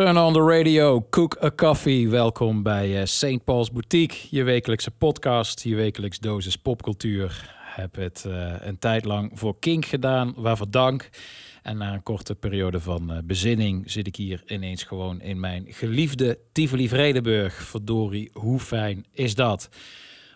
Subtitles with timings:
[0.00, 2.08] Turn on the radio, cook a coffee.
[2.08, 3.44] Welkom bij eh, St.
[3.44, 7.54] Paul's Boutique, je wekelijkse podcast, je wekelijks dosis popcultuur.
[7.56, 11.10] Heb het eh, een tijd lang voor Kink gedaan, waarvoor dank.
[11.62, 15.64] En na een korte periode van eh, bezinning zit ik hier ineens gewoon in mijn
[15.68, 17.54] geliefde Tivoli Vredenburg.
[17.54, 19.68] Verdorie, hoe fijn is dat?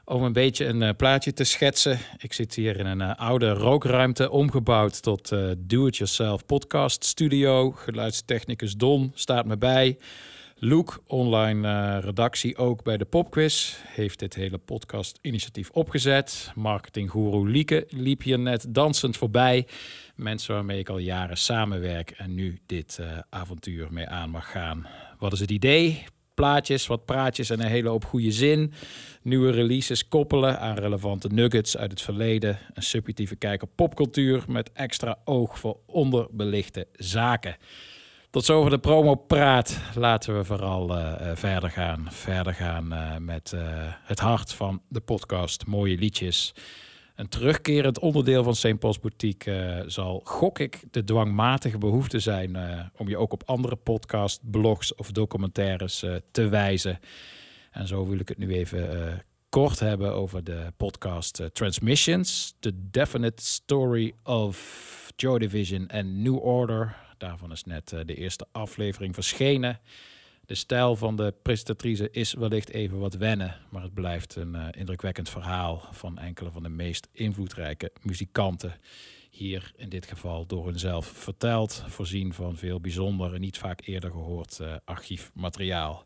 [0.06, 1.98] Om een beetje een eh, plaatje te schetsen.
[2.16, 7.70] Ik zit hier in een eh, oude rookruimte omgebouwd tot eh, do-it-yourself podcast studio.
[7.70, 9.98] Geluidstechnicus Don staat me bij.
[10.56, 16.52] Luke, online redactie ook bij de Popquiz, heeft dit hele podcast initiatief opgezet.
[16.54, 19.66] Marketinggoeroe Lieke liep hier net dansend voorbij.
[20.14, 23.00] Mensen waarmee ik al jaren samenwerk en nu dit
[23.30, 24.86] avontuur mee aan mag gaan.
[25.18, 26.04] Wat is het idee?
[26.34, 28.72] Plaatjes, wat praatjes en een hele hoop goede zin.
[29.22, 32.58] Nieuwe releases koppelen aan relevante nuggets uit het verleden.
[32.74, 37.56] Een subjectieve kijk op popcultuur met extra oog voor onderbelichte zaken.
[38.34, 39.80] Tot zover de promo-praat.
[39.94, 42.06] Laten we vooral eh, eh, verder gaan.
[42.10, 43.54] Verder gaan eh, met
[44.02, 45.66] het hart van de podcast.
[45.66, 46.54] Mooie liedjes.
[47.14, 48.78] Een terugkerend onderdeel van St.
[48.78, 53.42] Paul's Boutique eh, zal, gok ik, de dwangmatige behoefte zijn eh, om je ook op
[53.46, 56.98] andere podcasts, blogs of documentaires eh, te wijzen.
[57.70, 62.54] En zo wil ik het nu even kort hebben over de podcast Transmissions.
[62.60, 66.96] The Definite Story of Joy Division en New Order.
[67.18, 69.80] Daarvan is net de eerste aflevering verschenen.
[70.46, 74.66] De stijl van de presentatrice is wellicht even wat wennen, maar het blijft een eh,
[74.70, 78.74] indrukwekkend verhaal van enkele van de meest invloedrijke muzikanten.
[79.30, 84.10] Hier in dit geval door hunzelf verteld, voorzien van veel bijzonder en niet vaak eerder
[84.10, 86.04] gehoord eh, archiefmateriaal.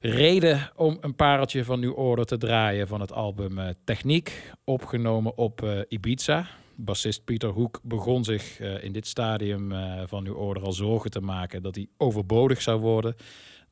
[0.00, 5.38] Reden om een pareltje van New Order te draaien van het album eh, Techniek, opgenomen
[5.38, 6.46] op Ibiza.
[6.74, 9.72] Bassist Pieter Hoek begon zich in dit stadium
[10.06, 13.16] van New Order al zorgen te maken dat hij overbodig zou worden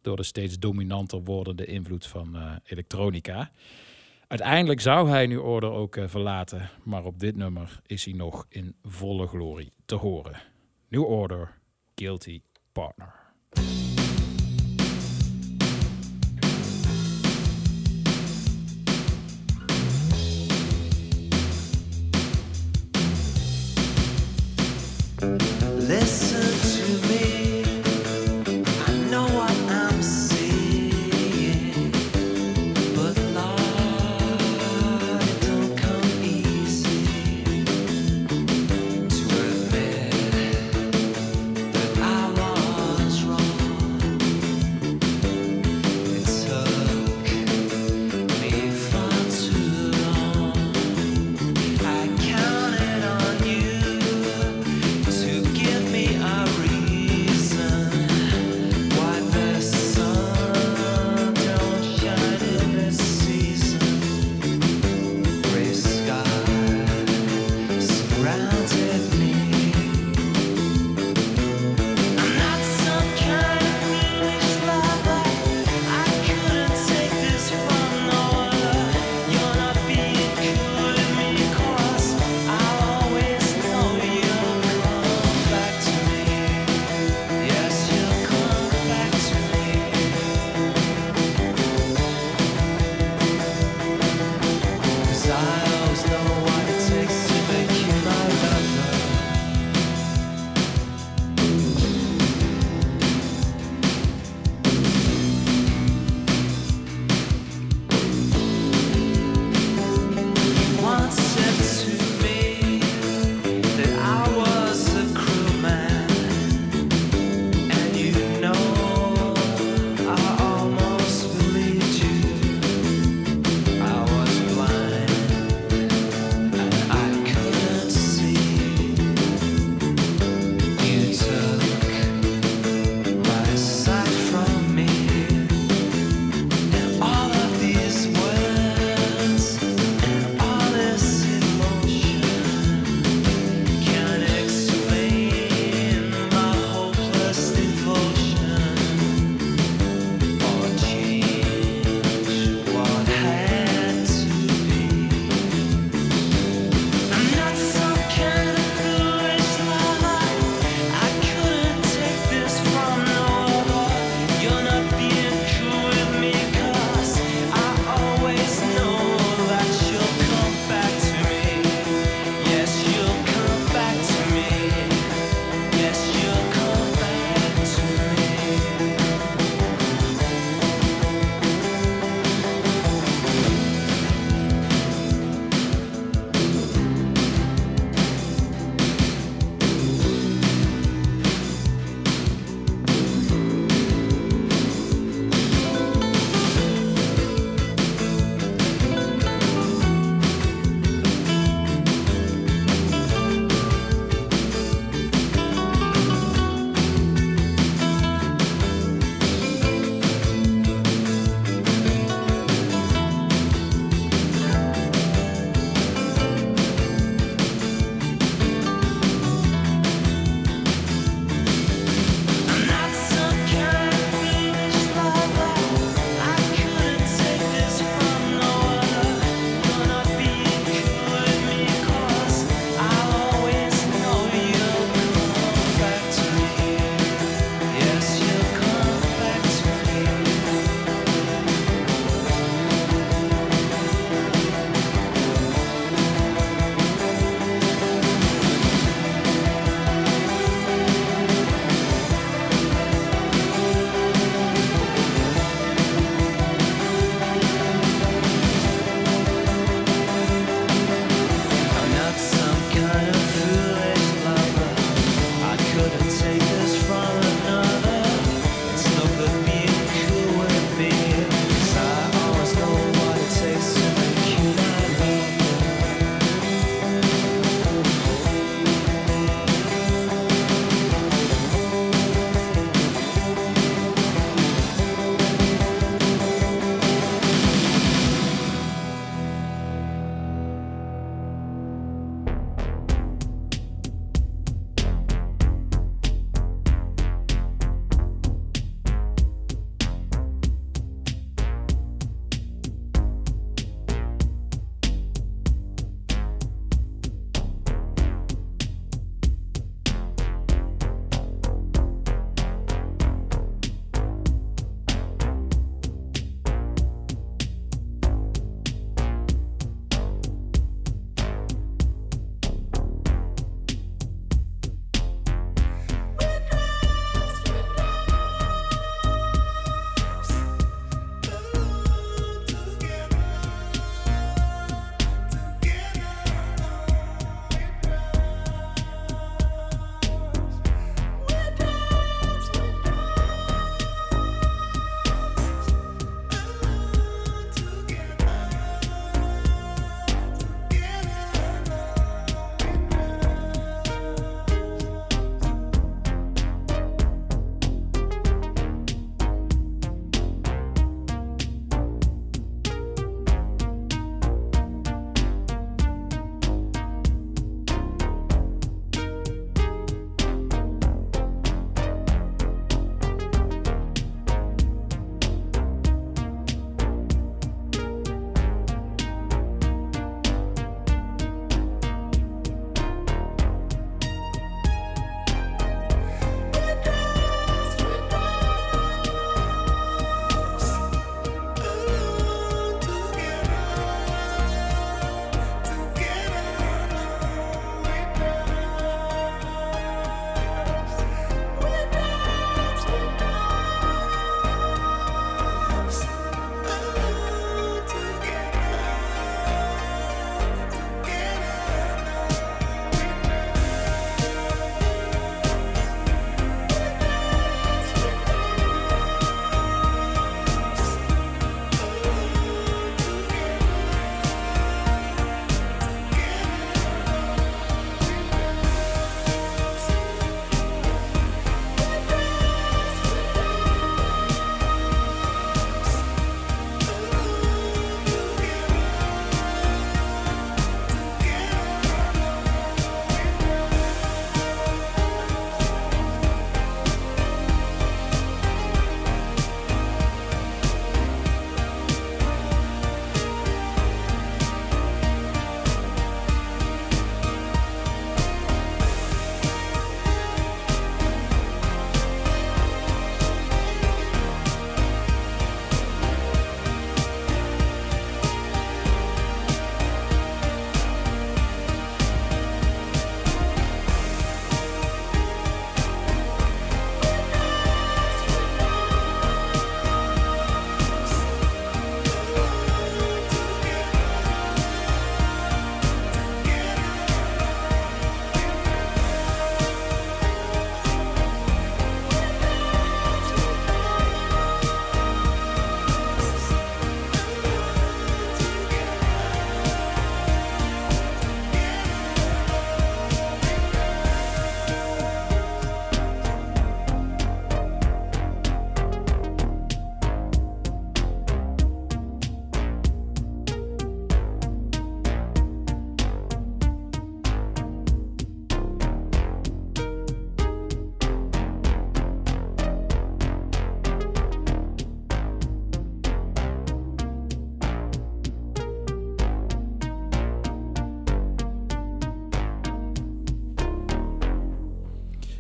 [0.04, 3.50] door de steeds dominanter wordende invloed van eh, elektronica.
[4.26, 8.46] Uiteindelijk zou hij New Order ook eh, verlaten, maar op dit nummer is hij nog
[8.48, 10.40] in volle glorie te horen.
[10.88, 11.58] New Order,
[11.94, 12.42] Guilty
[12.72, 13.12] Partner.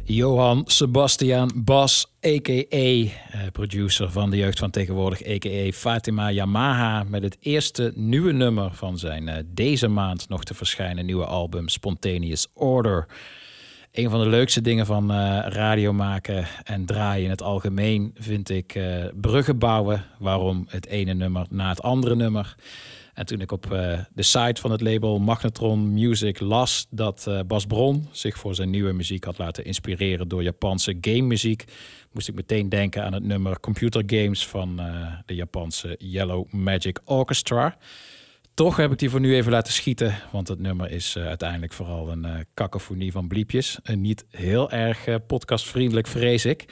[0.06, 2.64] Johan Sebastian Bas, a.k.a.
[2.70, 3.10] eh,
[3.52, 5.70] producer van de jeugd van tegenwoordig, a.k.a.
[5.72, 11.06] Fatima Yamaha, met het eerste nieuwe nummer van zijn eh, deze maand nog te verschijnen
[11.06, 13.06] nieuwe album Spontaneous Order.
[13.92, 18.50] Een van de leukste dingen van eh, radio maken en draaien in het algemeen vind
[18.50, 18.78] ik
[19.20, 20.04] bruggen bouwen.
[20.18, 22.54] Waarom het ene nummer na het andere nummer.
[23.14, 27.40] En toen ik op eh, de site van het label Magnetron Music las dat eh,
[27.46, 31.64] Bas Bron zich voor zijn nieuwe muziek had laten inspireren door Japanse game muziek,
[32.12, 37.00] moest ik meteen denken aan het nummer Computer Games van eh, de Japanse Yellow Magic
[37.04, 37.76] Orchestra.
[38.54, 42.10] Toch heb ik die voor nu even laten schieten, want het nummer is uiteindelijk vooral
[42.10, 43.78] een eh cacophonie van bliepjes.
[43.82, 46.66] En niet heel erg podcastvriendelijk, vrees ik.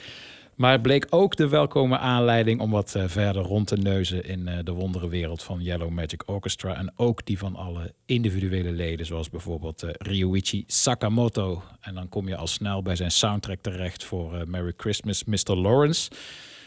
[0.56, 4.48] Maar het bleek ook de welkome aanleiding om wat eh, verder rond te neuzen in
[4.48, 6.76] eh, de wonderenwereld van Yellow Magic Orchestra.
[6.76, 11.62] En ook die van alle individuele leden, zoals bijvoorbeeld eh, Ryuichi Sakamoto.
[11.80, 15.56] En dan kom je al snel bij zijn soundtrack terecht voor Merry Christmas, Mr.
[15.56, 16.10] Lawrence.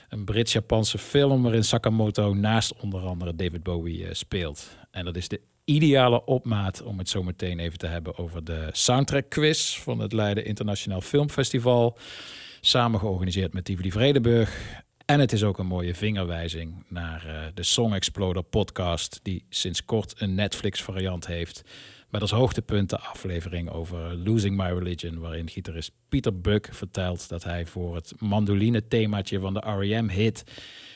[0.09, 4.77] Een Brits-Japanse film waarin Sakamoto naast onder andere David Bowie speelt.
[4.91, 8.69] En dat is de ideale opmaat om het zo meteen even te hebben over de
[8.71, 11.97] soundtrack quiz van het Leiden Internationaal Filmfestival.
[12.65, 14.81] Samen georganiseerd met Tivoli Vredenburg.
[15.05, 19.85] En het is ook een mooie vingerwijzing naar eh, de Song Exploder podcast, die sinds
[19.85, 21.61] kort een Netflix variant heeft.
[22.09, 27.43] Met als hoogtepunt de aflevering over Losing My Religion, waarin gitarist Peter Buck vertelt dat
[27.43, 30.43] hij voor het mandoline themaatje van de R.E.M.-hit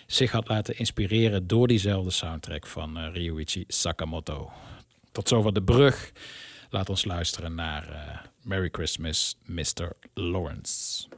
[0.08, 4.52] zich had laten inspireren door diezelfde soundtrack van eh, Ryuichi Sakamoto.
[5.12, 6.12] Tot zover de brug.
[6.70, 9.92] Laat ons luisteren naar eh, Merry Christmas, Mr.
[10.14, 11.09] Lawrence.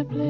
[0.00, 0.29] to play.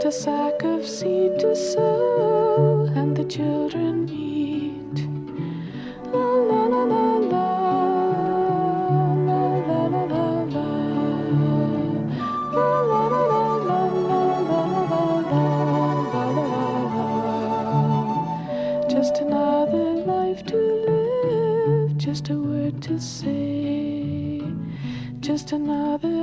[0.00, 5.06] just a sack of seed to sow, and the children eat.
[6.12, 7.46] La la la la la.
[18.88, 24.42] Just another life to live, just a word to say,
[25.20, 26.19] just another.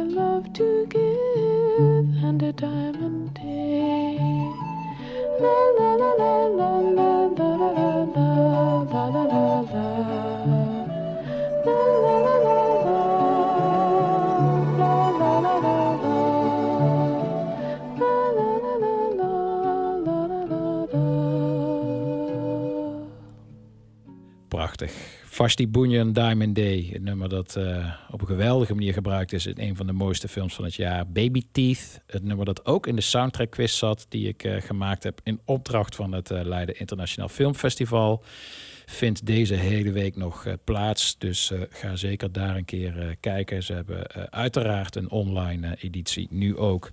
[25.38, 26.90] Vashti Bunyan Diamond Day.
[26.94, 30.28] Een nummer dat eh, op een geweldige manier gebruikt is in een van de mooiste
[30.28, 31.08] films van het jaar.
[31.08, 32.02] Baby Teeth.
[32.08, 34.06] Het nummer dat ook in de soundtrack quiz zat.
[34.10, 38.24] Die ik eh, gemaakt heb in opdracht van het eh, Leiden Internationaal Filmfestival.
[38.86, 41.18] Vindt deze hele week nog plaats.
[41.18, 43.64] Dus ga zeker daar een keer kijken.
[43.64, 46.90] Ze hebben uiteraard een online editie nu ook.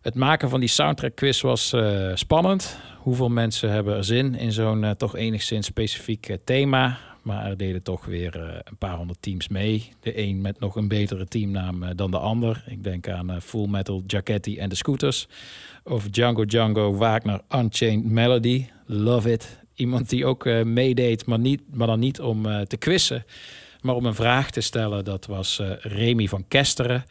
[0.00, 1.74] Het maken van die soundtrack quiz was
[2.14, 2.78] spannend.
[2.98, 6.98] Hoeveel mensen hebben er zin in zo'n toch enigszins specifiek thema?
[7.22, 9.92] Maar er deden toch weer eh, een paar honderd teams mee.
[10.00, 12.64] De een met nog een betere teamnaam eh, dan de ander.
[12.66, 15.28] Ik denk aan eh, Full Metal Jacketti en de Scooters.
[15.84, 18.66] Of Django Django Wagner Unchained Melody.
[18.86, 19.58] Love it.
[19.74, 23.24] Iemand die ook meedeed, maar, niet, maar dan niet om te quizzen.
[23.80, 27.04] Maar om een vraag te stellen, dat was Remy van Kesteren.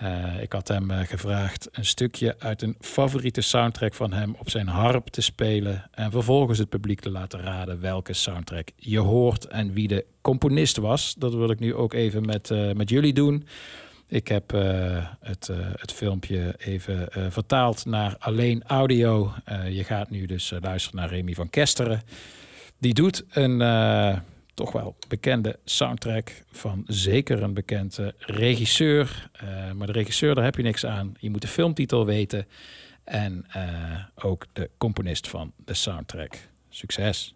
[0.00, 4.50] Eh, ik had hem eh, gevraagd een stukje uit een favoriete soundtrack van hem op
[4.50, 5.88] zijn harp te spelen.
[5.90, 10.76] En vervolgens het publiek te laten raden welke soundtrack je hoort en wie de componist
[10.76, 11.14] was.
[11.18, 13.46] Dat wil ik nu ook even met, eh, met jullie doen.
[14.08, 14.50] Ik heb
[15.20, 19.32] het, het filmpje even vertaald naar alleen audio.
[19.68, 22.02] Je gaat nu dus luisteren naar Remy van Kesteren.
[22.78, 23.60] Die doet een
[24.60, 29.30] toch wel bekende soundtrack van zeker een bekende regisseur.
[29.32, 31.14] Eh, maar de regisseur, daar heb je niks aan.
[31.18, 32.46] Je moet de filmtitel weten.
[33.04, 33.64] En eh,
[34.14, 36.34] ook de componist van de soundtrack.
[36.68, 37.34] Succes!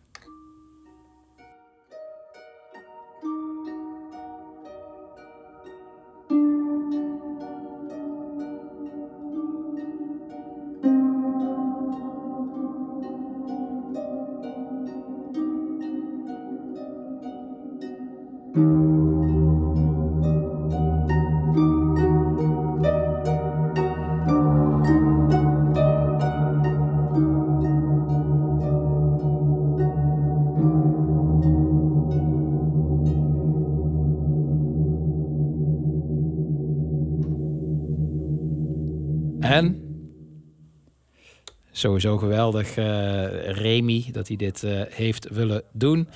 [41.84, 46.08] Sowieso geweldig, eh, Remy, dat hij dit eh, heeft willen doen.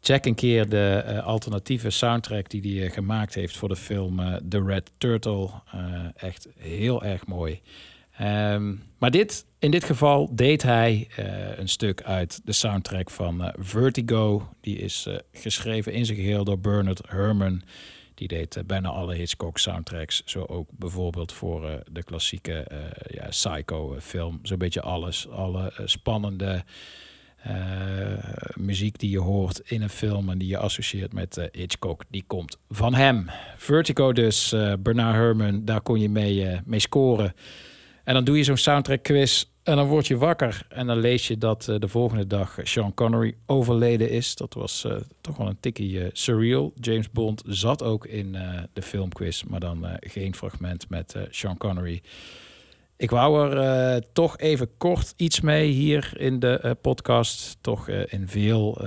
[0.00, 4.64] Check een keer de eh, alternatieve soundtrack die hij gemaakt heeft voor de film The
[4.64, 5.50] Red Turtle.
[6.16, 7.60] Echt heel erg mooi.
[8.16, 11.08] Ehm, maar dit, in dit geval deed hij
[11.56, 14.48] een stuk uit de soundtrack van Vertigo.
[14.60, 17.62] Die is geschreven in zijn geheel door Bernard Herrmann.
[18.14, 20.22] Die deed eh, bijna alle Hitchcock soundtracks.
[20.24, 24.38] Zo ook bijvoorbeeld voor eh, de klassieke eh, ja, Psycho eh, film.
[24.42, 25.28] Zo'n beetje alles.
[25.28, 26.64] Alle spannende
[28.54, 32.58] muziek die je hoort in een film en die je associeert met Hitchcock, die komt
[32.70, 33.30] van hem.
[33.56, 37.34] Vertigo dus, Bernard Herrmann, daar kon je mee, mee scoren.
[38.04, 40.66] En dan doe je zo'n soundtrack quiz en dan word je wakker.
[40.68, 44.34] En dan lees je dat eh, de volgende dag Sean Connery overleden is.
[44.34, 46.72] Dat was eh, toch wel een tikkie eh, surreal.
[46.80, 48.36] James Bond zat ook in
[48.72, 52.02] de filmquiz, maar dan geen fragment met Sean Connery.
[52.96, 57.56] Ik wou er eh, toch even kort iets mee hier in de eh, podcast.
[57.60, 58.78] Toch eh, in veel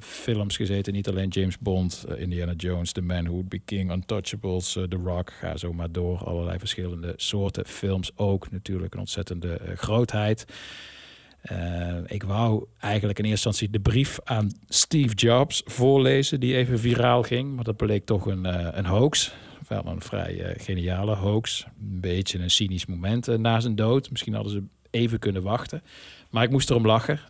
[0.00, 0.92] films gezeten.
[0.92, 5.32] Niet alleen James Bond, Indiana Jones, The Man Who Would Be King, Untouchables, The Rock.
[5.32, 6.18] Ga zo maar door.
[6.18, 8.50] Allerlei verschillende soorten films ook.
[8.50, 10.44] Natuurlijk een ontzettende grootheid.
[12.06, 17.22] Ik wou eigenlijk in eerste instantie de brief aan Steve Jobs voorlezen, die even viraal
[17.22, 17.54] ging.
[17.54, 18.44] Maar dat bleek toch een,
[18.78, 19.32] een hoax.
[19.68, 21.66] Wel een vrij eh, geniale hoax.
[21.80, 24.10] Een beetje een cynisch moment eh, na zijn dood.
[24.10, 25.82] Misschien hadden ze even kunnen wachten.
[26.30, 27.20] Maar ik moest erom lachen.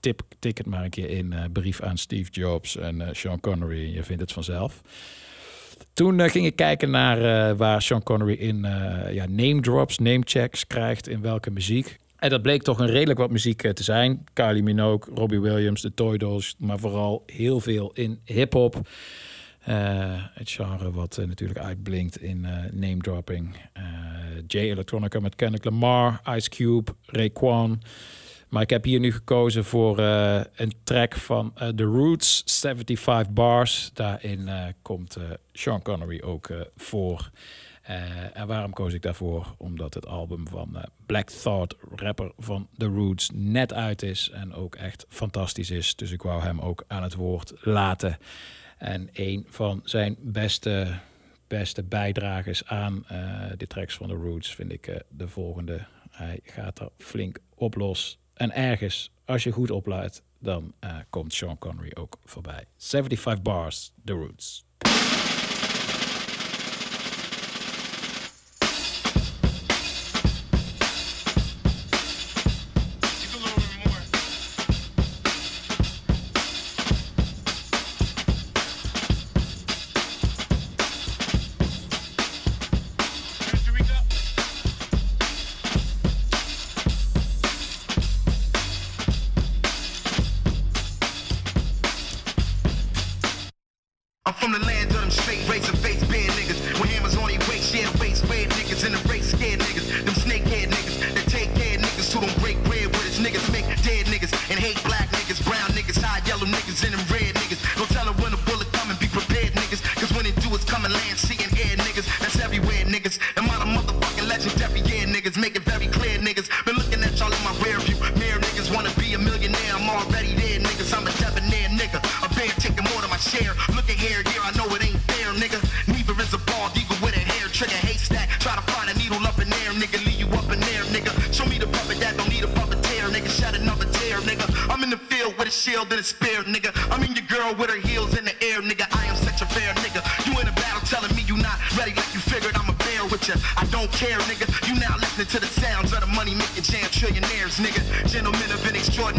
[0.00, 1.32] Tip, tik het maar een keer in.
[1.32, 3.94] eh, brief aan Steve Jobs en Sean Connery.
[3.94, 4.82] Je vindt het vanzelf.
[5.92, 10.66] Toen ging ik kijken naar waar Sean Connery in eh, ja, name drops, name checks
[10.66, 11.96] krijgt in welke muziek.
[12.16, 14.24] En dat bleek toch een redelijk wat muziek te zijn.
[14.32, 18.88] Kylie Minogue, Robbie Williams, de Toy Dolls, maar vooral heel veel in hip-hop.
[19.66, 23.56] Eh, het genre wat eh, natuurlijk uitblinkt in eh, name dropping.
[24.46, 27.82] J Electronica met Kendrick Lamar, Ice Cube, Raekwon.
[28.48, 33.90] Maar ik heb hier nu gekozen voor een track van The Roots, 75 Bars.
[33.94, 34.50] Daarin
[34.82, 35.16] komt
[35.52, 37.30] Sean Connery ook voor.
[38.32, 39.54] En waarom koos ik daarvoor?
[39.58, 40.76] Omdat het album van
[41.06, 44.30] Black Thought, rapper van The Roots, net uit is.
[44.30, 45.96] En ook echt fantastisch is.
[45.96, 48.18] Dus ik wou hem ook aan het woord laten.
[48.86, 50.98] En een van zijn beste,
[51.46, 55.86] beste bijdragers aan eh, de tracks van The Roots vind ik eh, de volgende.
[56.10, 58.18] Hij gaat er flink op los.
[58.34, 62.64] En ergens, als je goed opluidt, dan eh, komt Sean Connery ook voorbij.
[62.76, 64.64] 75 bars, The Roots.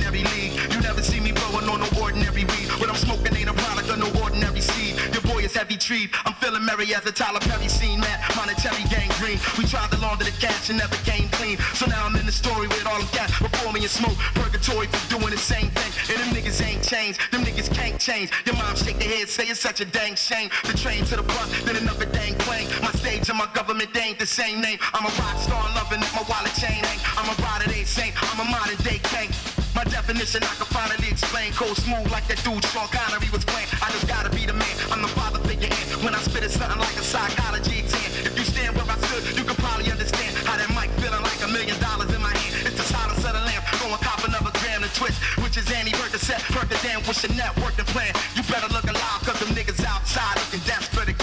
[0.03, 0.53] An league.
[0.71, 2.67] You never see me blowing on no ordinary weed.
[2.79, 4.95] What I'm smoking ain't a product of no ordinary seed.
[5.13, 6.09] Your boy is heavy treed.
[6.25, 8.19] I'm feeling merry as a Tyler Perry scene, man.
[8.35, 9.39] Monetary gang green.
[9.57, 11.57] We tried to launder the cash and never came clean.
[11.73, 13.29] So now I'm in the story with all of that.
[13.39, 14.17] Before me and smoke.
[14.35, 15.91] Purgatory for doing the same thing.
[16.11, 17.19] And them niggas ain't changed.
[17.31, 18.31] Them niggas can't change.
[18.45, 20.49] Your mom shake their head, say it's such a dang shame.
[20.63, 22.67] The train to the bus, then another dang plane.
[22.81, 24.79] My stage and my government, they ain't the same name.
[24.93, 26.99] I'm a rock star loving it, my wallet chain hang.
[27.17, 28.13] I'm a rider, they saint.
[28.21, 29.56] I'm a modern day king.
[29.77, 31.53] My definition I can finally explain.
[31.53, 33.69] Cold smooth like that dude Sean Connery was playing.
[33.77, 34.73] I just gotta be the man.
[34.89, 35.85] I'm the father figure in.
[36.01, 38.09] When I spit it, something like a psychology exam.
[38.25, 41.37] If you stand where I stood, you can probably understand how that mic feeling like
[41.45, 42.73] a million dollars in my hand.
[42.73, 43.69] It's the silence of the lamp.
[43.77, 46.41] Going cop another gram to twist, which is Annie Percocet.
[46.57, 48.17] Percocet with your network and plan.
[48.33, 51.13] You better look alive, cause them niggas outside looking desperate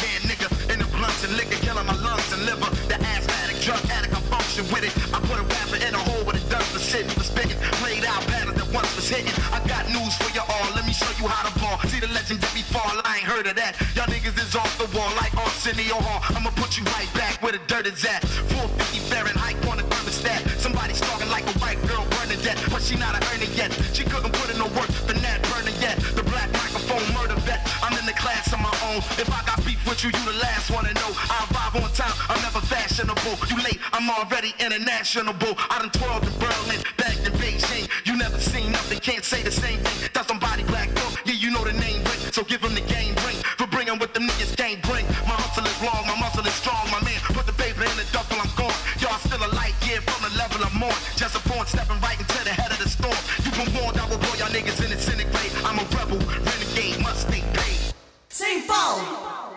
[9.14, 9.34] hitting.
[9.54, 11.78] I got news for you all, let me show you how to ball.
[11.86, 13.78] See the legendary fall, I ain't heard of that.
[13.94, 16.20] Y'all niggas is off the wall like Arsenio Hall.
[16.34, 18.26] I'ma put you right back where the dirt is at.
[18.58, 20.42] 450 Fahrenheit on the thermostat.
[20.58, 23.70] Somebody stalking like a white girl burning dead, but she not a earner yet.
[23.94, 26.00] She couldn't put in no work, the net burner yet.
[26.18, 27.62] The black microphone murder vet.
[27.82, 28.98] I'm in the class of my own.
[29.20, 31.10] If I got beef with you, you the last one to know.
[31.14, 32.63] I arrive on time, I'm never
[32.94, 33.34] fashionable.
[33.50, 35.34] You late, I'm already international.
[35.34, 37.88] I done twirled in Berlin, back in Beijing.
[38.06, 40.10] You never seen nothing, can't say the same thing.
[40.12, 41.10] That's somebody black though.
[41.24, 43.36] Yeah, you know the name ring, so give him the game ring.
[43.58, 45.06] For bringing what them niggas can't bring.
[45.26, 46.86] My hustle is long, my muscle is strong.
[46.90, 48.78] My man, put the paper in the duffel, I'm gone.
[49.02, 50.94] Y'all still a light year from the level I'm on.
[51.16, 53.18] Just a pawn stepping right into the head of the storm.
[53.42, 55.52] You been warned, I will blow y'all niggas in the disintegrate.
[55.66, 57.94] I'm a rebel, renegade, must stay paid.
[58.28, 58.66] St.
[58.68, 59.53] Paul.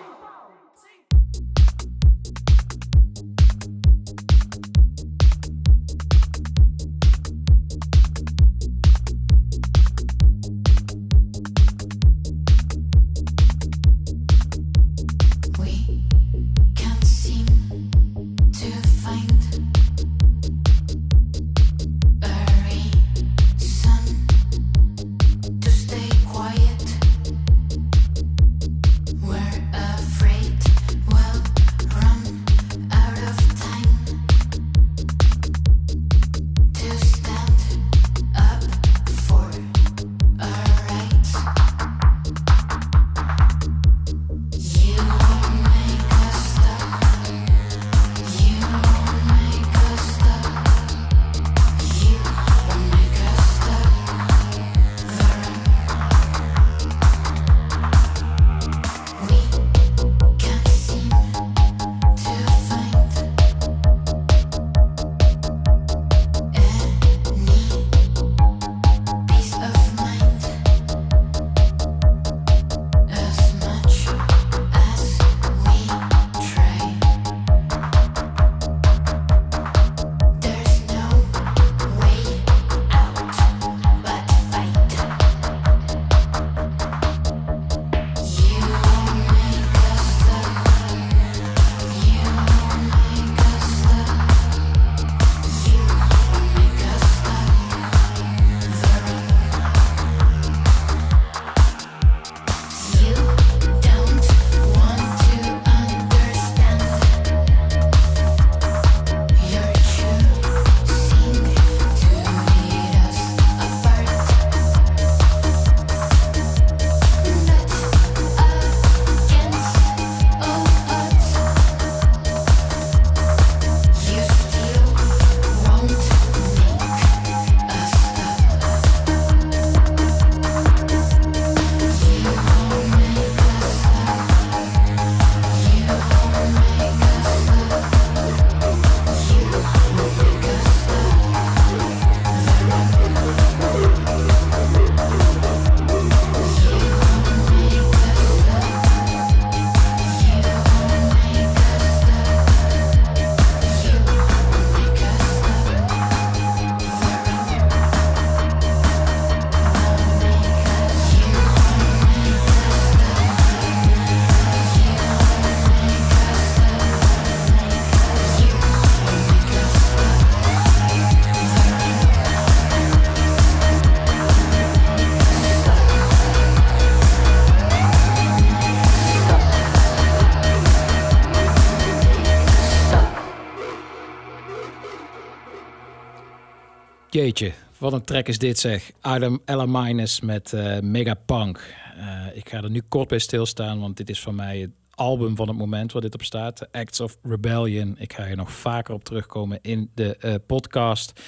[187.27, 188.91] Jeetje, wat een track is dit zeg.
[189.01, 191.73] Adam Ella Minus met eh Megapunk.
[191.97, 195.35] Eh, ik ga er nu kort bij stilstaan, want dit is voor mij het album
[195.35, 196.55] van het moment waar dit op staat.
[196.55, 197.95] The Acts of Rebellion.
[197.99, 201.21] Ik ga hier nog vaker op terugkomen in de eh, podcast.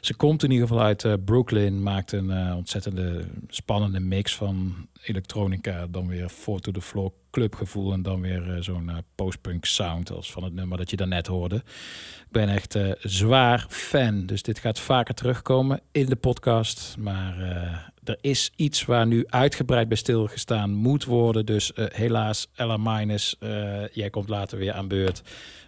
[0.00, 1.82] Ze komt in ieder geval uit eh, Brooklyn.
[1.82, 5.86] Maakt een eh, ontzettende spannende mix van elektronica.
[5.86, 7.92] Dan weer four to the floor clubgevoel.
[7.92, 11.56] En dan weer zo'n postpunk sound als van het nummer dat je daarnet hoorde.
[11.56, 14.26] Ik ben echt zwaar fan.
[14.26, 16.96] Dus dit gaat vaker terugkomen in de podcast.
[16.98, 21.46] Maar er is iets waar nu uitgebreid bij stilgestaan moet worden.
[21.46, 25.22] Dus eh, helaas, Ella Minus, eh, jij komt later weer aan beurt.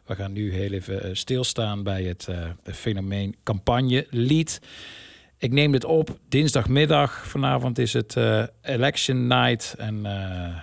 [0.07, 2.29] We gaan nu heel even eh, stilstaan bij het
[2.65, 4.61] fenomeen campagne lied.
[5.39, 7.27] Ik neem dit op dinsdagmiddag.
[7.27, 8.17] Vanavond is het
[8.63, 10.07] election night en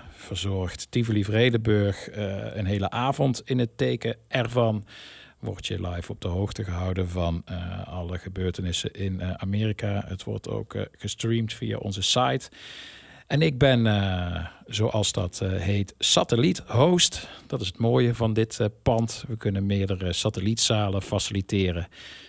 [0.10, 2.10] verzorgt Tivoli Vredenburg
[2.54, 4.86] een hele avond in het teken ervan.
[5.42, 10.04] Word je live op de hoogte gehouden van eh, alle gebeurtenissen in eh, Amerika.
[10.08, 12.50] Het wordt ook eh, gestreamd via onze site.
[13.28, 17.28] En ik ben, zoals dat heet, satelliet-host.
[17.48, 19.24] Dat is het mooie van dit pand.
[19.28, 21.88] We kunnen meerdere satellietzalen faciliteren.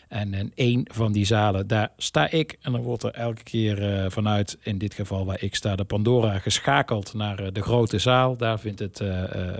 [0.08, 2.58] En in één van die zalen, daar sta ik.
[2.60, 6.38] En dan wordt er elke keer vanuit, in dit geval waar ik sta, de Pandora
[6.38, 8.36] geschakeld naar de grote zaal.
[8.36, 9.02] Daar vindt het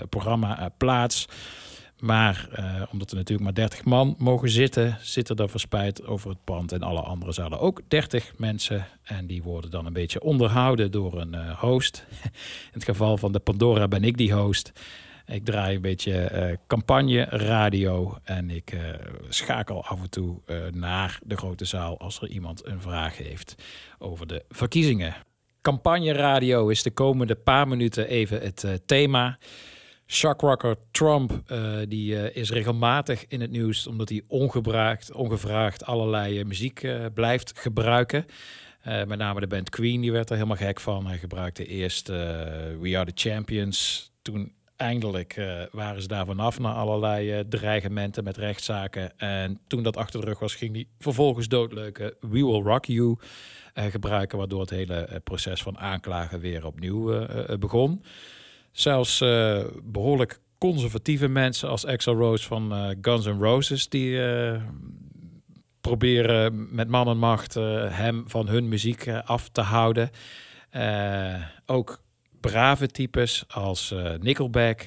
[0.09, 1.29] programma plaats.
[2.03, 6.45] Maar eh, omdat er natuurlijk maar 30 man mogen zitten, zitten er verspreid over het
[6.45, 8.87] pand en alle andere zalen ook 30 mensen.
[9.03, 12.05] En die worden dan een beetje onderhouden door een eh, host.
[12.25, 12.31] In
[12.73, 14.73] het geval van de Pandora ben ik die host.
[15.27, 18.77] Ik draai een beetje eh, campagne radio en ik
[19.29, 20.41] schakel af en toe
[20.73, 23.55] naar de grote zaal als er iemand een vraag heeft
[23.99, 25.15] over de verkiezingen.
[25.61, 29.39] Campagne radio is de komende paar minuten even het thema.
[30.07, 36.39] Shockrocker Trump eh, die, eh, is regelmatig in het nieuws omdat hij ongebruikt, ongevraagd allerlei
[36.39, 38.27] eh, muziek blijft gebruiken.
[39.07, 41.07] Met name de band Queen, die werd er helemaal gek van.
[41.07, 44.11] Hij gebruikte eerst We Are The Champions.
[44.23, 45.41] Toen eindelijk
[45.73, 49.19] waren ze daar vanaf na allerlei dreigementen met rechtszaken.
[49.19, 53.17] En toen dat achter de rug was, ging hij vervolgens doodleuke We Will Rock You
[53.75, 54.39] gebruiken.
[54.39, 57.27] Waardoor het hele proces van aanklagen weer opnieuw
[57.59, 58.03] begon.
[58.73, 63.89] Zelfs eh, behoorlijk conservatieve mensen als Axl Rose van eh, Guns N' Roses...
[63.89, 64.62] die eh,
[65.81, 70.11] proberen met man en macht hem van hun muziek af te houden.
[71.66, 72.03] Ook
[72.41, 74.87] brave types als Nickelback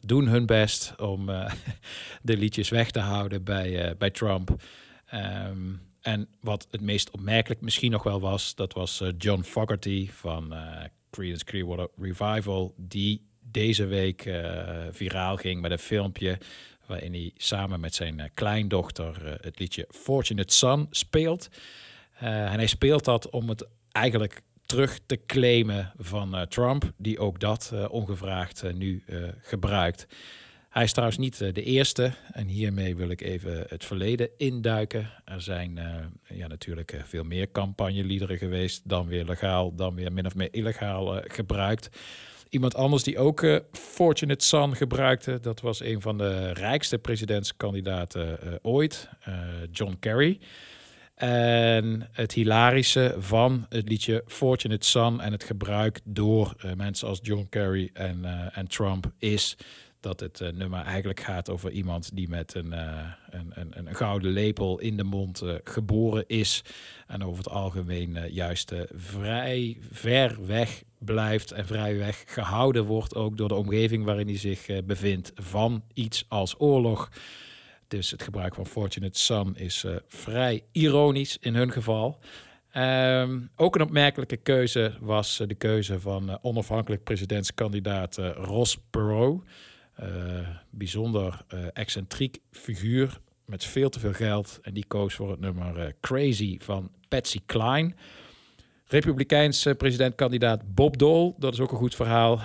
[0.00, 1.26] doen hun best om
[2.22, 4.62] de liedjes weg te houden bij, bij Trump.
[5.06, 10.54] Ehm, en wat het meest opmerkelijk misschien nog wel was, dat was John Fogerty van
[11.12, 16.38] Creedence Clearwater Revival, die deze week eh, viraal ging met een filmpje
[16.86, 21.48] waarin hij samen met zijn eh, kleindochter eh, het liedje Fortunate Son speelt.
[22.18, 27.72] En hij speelt dat om het eigenlijk terug te claimen van Trump, die ook dat
[27.88, 29.04] ongevraagd nu
[29.40, 30.06] gebruikt.
[30.72, 32.12] Hij is trouwens niet eh, de eerste.
[32.32, 35.10] En hiermee wil ik even het verleden induiken.
[35.24, 35.94] Er zijn eh,
[36.38, 38.88] ja, natuurlijk eh, veel meer campagneliederen geweest.
[38.88, 41.88] Dan weer legaal, dan weer min of meer illegaal gebruikt.
[42.48, 48.58] Iemand anders die ook eh, Fortunate Son gebruikte, dat was een van de rijkste presidentskandidaten
[48.62, 49.08] ooit,
[49.70, 50.40] John Kerry.
[51.14, 57.46] En het hilarische van het liedje Fortunate Son en het gebruik door mensen als John
[57.50, 59.56] Kerry en, en Trump is
[60.02, 63.94] dat het eh, nummer eigenlijk gaat over iemand die met een, eh, een, een, een
[63.94, 66.62] gouden lepel in de mond eh, geboren is.
[67.06, 73.36] En over het algemeen juist vrij ver weg blijft en vrij weg gehouden wordt ook
[73.36, 77.10] door de omgeving waarin hij zich bevindt van iets als oorlog.
[77.88, 82.18] Dus het gebruik van Fortunate Son is vrij ironisch in hun geval.
[82.70, 89.42] Ehm, ook een opmerkelijke keuze was de keuze van onafhankelijk presidentskandidaat Ross Perot.
[89.94, 90.08] Eh,
[90.70, 94.58] bijzonder eh, excentriek figuur met veel te veel geld.
[94.62, 97.94] En die koos voor het nummer eh, Crazy van Patsy Cline.
[98.86, 102.40] Republikeins eh, presidentkandidaat Bob Dole, dat is ook een goed verhaal.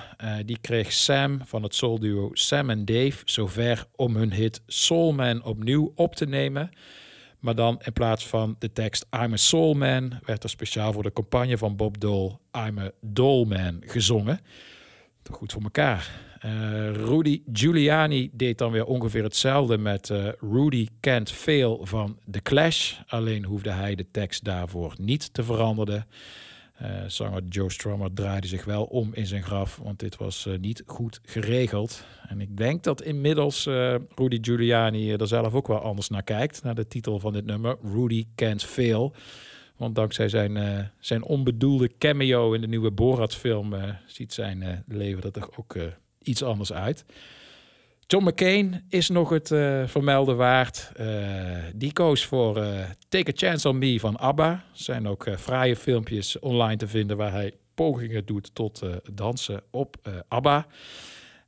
[0.45, 5.43] Die kreeg Sam van het soulduo Sam en Dave zover om hun hit Soul Man
[5.43, 6.69] opnieuw op te nemen.
[7.39, 11.03] Maar dan in plaats van de tekst I'm a Soul Man, werd er speciaal voor
[11.03, 12.37] de campagne van Bob Dole
[12.67, 14.39] I'm a Dole Man gezongen.
[15.21, 16.26] Toch goed voor elkaar.
[16.39, 22.41] Eh, Rudy Giuliani deed dan weer ongeveer hetzelfde met eh, Rudy Can't Fail van The
[22.41, 22.93] Clash.
[23.07, 26.07] Alleen hoefde hij de tekst daarvoor niet te veranderen.
[26.73, 30.83] Eh, zanger Joe Strummer draaide zich wel om in zijn graf, want dit was niet
[30.85, 32.05] goed geregeld.
[32.27, 33.65] En ik denk dat inmiddels
[34.15, 37.77] Rudy Giuliani er zelf ook wel anders naar kijkt, naar de titel van dit nummer,
[37.93, 39.13] Rudy Can't Fail.
[39.77, 43.73] Want dankzij zijn, zijn onbedoelde cameo in de nieuwe Borat-film
[44.17, 45.75] ziet zijn eh, leven er toch ook
[46.27, 47.05] iets anders uit.
[48.09, 50.91] John McCain is nog het eh, vermelden waard.
[50.95, 51.07] Eh,
[51.75, 54.49] die koos voor eh, Take a Chance on Me van ABBA.
[54.49, 58.81] Er zijn ook fraaie filmpjes online te vinden waar hij pogingen doet tot
[59.13, 60.67] dansen op ABBA.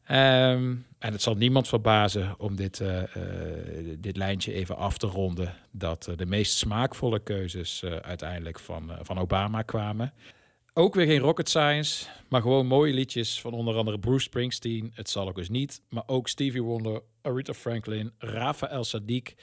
[0.05, 2.83] Ehm, en het zal niemand verbazen om dit,
[3.97, 5.53] dit lijntje even af te ronden.
[5.71, 10.13] Dat de meest smaakvolle keuzes uiteindelijk van, van Obama kwamen.
[10.73, 14.91] Ook weer geen rocket science, maar gewoon mooie liedjes van onder andere Bruce Springsteen.
[14.93, 19.35] Het zal ook eens niet, maar ook Stevie Wonder, Aretha Franklin, Rafael Sadiq.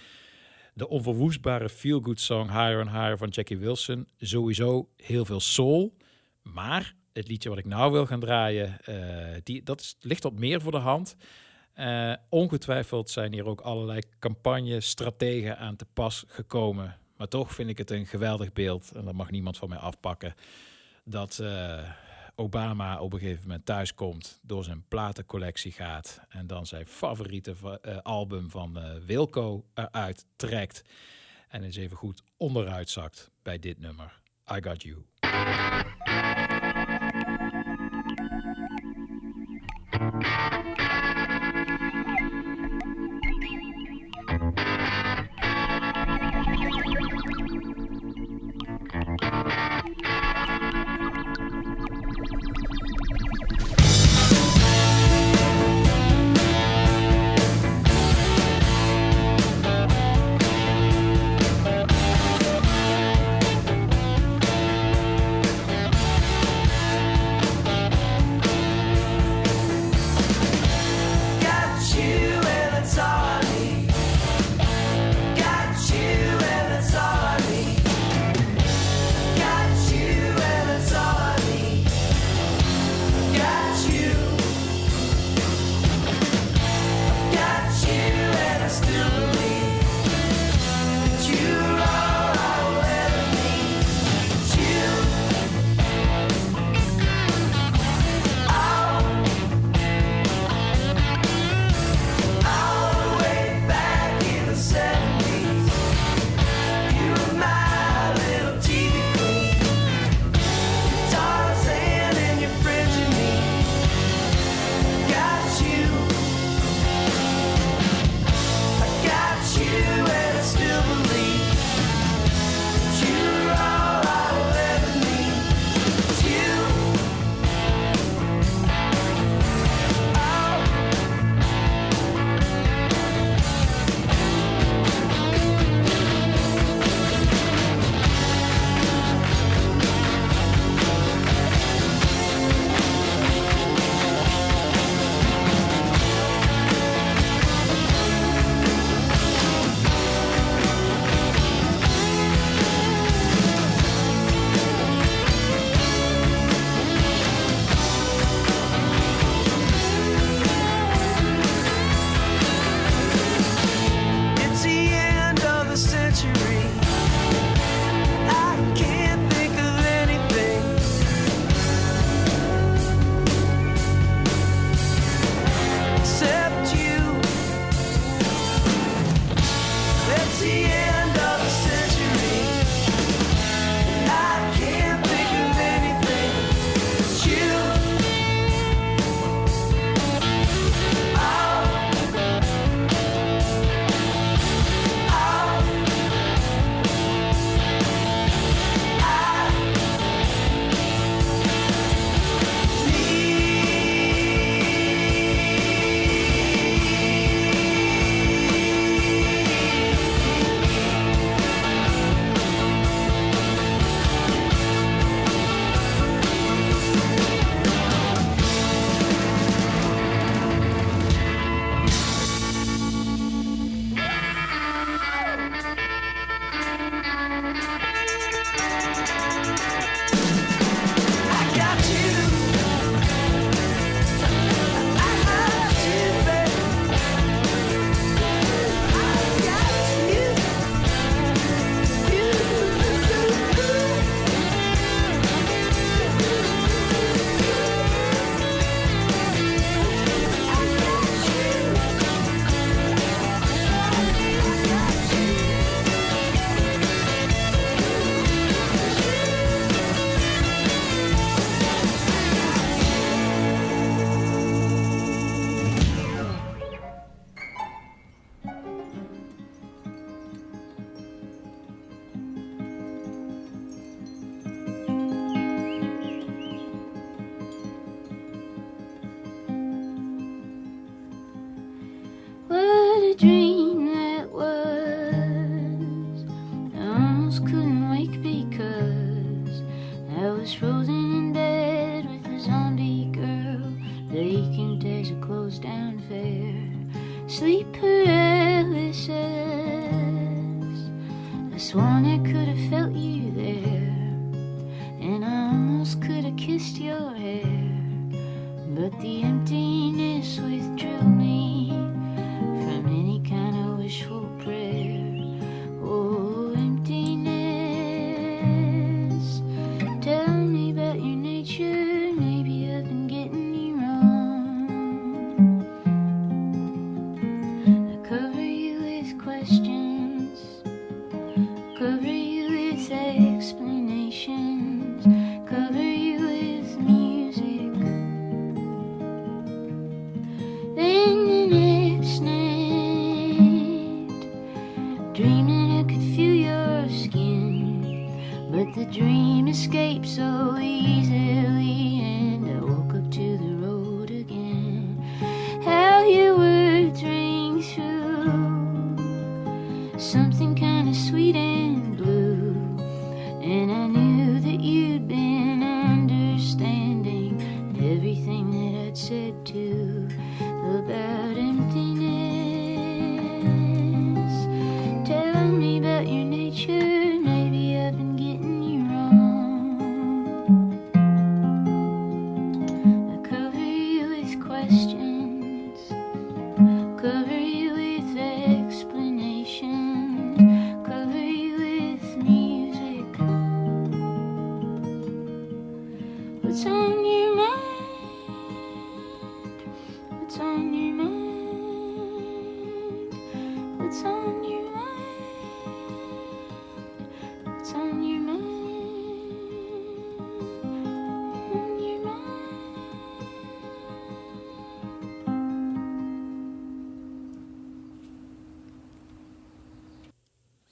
[0.74, 4.09] De onverwoestbare feel-good song Higher and Higher van Jackie Wilson.
[4.18, 5.97] Sowieso heel veel soul.
[6.43, 10.61] Maar het liedje wat ik nou wil gaan draaien, eh, die, dat ligt wat meer
[10.61, 11.16] voor de hand.
[11.72, 16.97] Eh, ongetwijfeld zijn hier ook allerlei campagne-strategen aan te pas gekomen.
[17.16, 18.93] Maar toch vind ik het een geweldig beeld.
[18.93, 20.35] En dat mag niemand van mij afpakken.
[21.09, 21.90] Dat eh,
[22.34, 26.20] Obama op een gegeven moment thuiskomt, door zijn platencollectie gaat.
[26.28, 30.84] En dan zijn favoriete eh, album van eh, Wilco eruit trekt.
[31.48, 34.20] En eens even goed onderuit zakt bij dit nummer.
[34.52, 35.04] I Got You.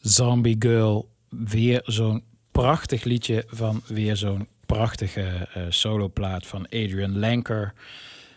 [0.05, 7.75] Zombie Girl, weer zo'n prachtig liedje van weer zo'n prachtige eh, soloplaat van Adrian Lanker.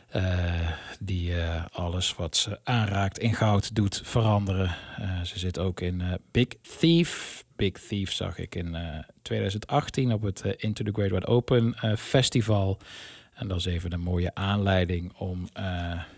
[0.07, 4.75] eh, die eh, alles wat ze aanraakt in goud doet veranderen.
[5.23, 6.47] Ze zit ook in Big
[6.79, 7.43] Thief.
[7.55, 12.77] Big Thief zag ik in eh, 2018 op het Into the Great Wide Open festival.
[13.33, 15.49] En dat is even een mooie aanleiding om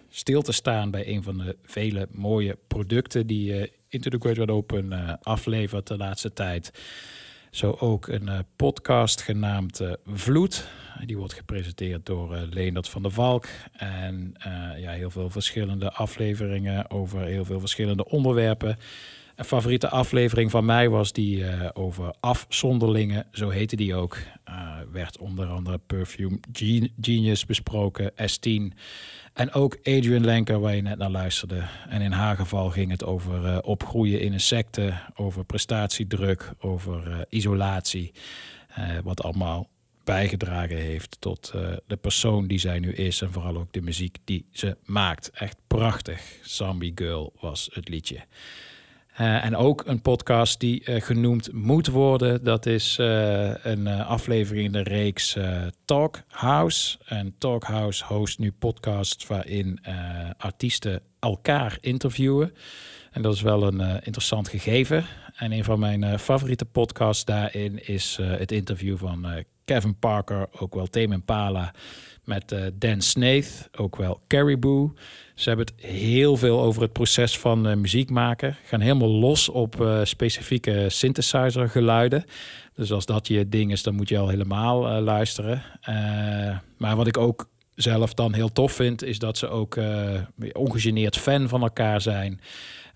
[0.10, 4.52] stil te staan bij een van de vele mooie producten die Into the Great Wide
[4.52, 6.72] Open eh, aflevert de laatste tijd.
[7.52, 10.68] Zo ook een eh, podcast genaamd eh, Vloed.
[11.06, 13.48] Die wordt gepresenteerd door Leendert van der Valk.
[13.72, 14.34] En
[14.78, 18.78] ja, heel veel verschillende afleveringen over heel veel verschillende onderwerpen.
[19.36, 23.26] Een favoriete aflevering van mij was die over afzonderlingen.
[23.32, 24.18] Zo heette die ook.
[24.44, 28.78] Eh, werd onder andere Perfume Gen- Genius besproken, S10.
[29.34, 31.64] En ook Adrian Lenker, waar je net naar luisterde.
[31.90, 37.12] En in haar geval ging het over eh, opgroeien in een secte, over prestatiedruk, over
[37.12, 38.12] eh, isolatie.
[38.70, 39.68] Eh, wat allemaal
[40.04, 41.54] bijgedragen heeft tot
[41.88, 43.22] de persoon die zij nu is.
[43.22, 45.30] En vooral ook de muziek die ze maakt.
[45.34, 46.22] Echt prachtig.
[46.44, 48.20] Zombie Girl was het liedje.
[49.20, 52.44] Eh, en ook een podcast die eh, genoemd moet worden.
[52.44, 55.38] Dat is eh, een aflevering in de reeks
[55.86, 56.98] Talk House.
[57.06, 59.80] En Talk House host nu podcasts waarin
[60.38, 62.54] artiesten elkaar interviewen.
[63.12, 65.06] En dat is wel een interessant gegeven.
[65.36, 70.88] En een van mijn favoriete podcasts daarin is het interview van Kevin Parker, ook wel
[70.88, 71.74] Tame Impala,
[72.30, 74.92] met eh, Dan Snaith, ook wel Caribou.
[75.36, 78.56] Ze hebben het heel veel over het proces van eh, muziek maken.
[78.66, 82.26] Gaan helemaal los op eh, specifieke synthesizer geluiden.
[82.74, 85.64] Dus als dat je ding is, dan moet je al helemaal luisteren.
[86.78, 89.78] Maar wat ik ook zelf dan heel tof vind, is dat ze ook
[90.52, 92.40] ongegeneerd fan van elkaar zijn.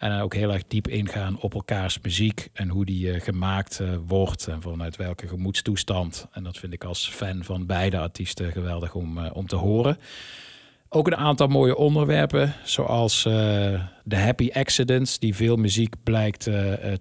[0.03, 3.89] En ook heel erg diep ingaan op elkaars muziek en hoe die eh, gemaakt eh,
[4.07, 6.27] wordt en vanuit welke gemoedstoestand.
[6.31, 9.97] En dat vind ik als fan van beide artiesten geweldig om, eh, om te horen.
[10.89, 13.23] Ook een aantal mooie onderwerpen, zoals
[14.03, 16.43] de happy accidents, die veel muziek blijkt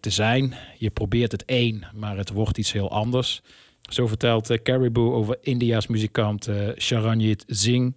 [0.01, 0.55] te zijn.
[0.79, 3.43] Je probeert het één, maar het wordt iets heel anders.
[3.91, 6.49] Zo vertelt Caribou over India's muzikant
[6.79, 7.97] Sharanjit Singh.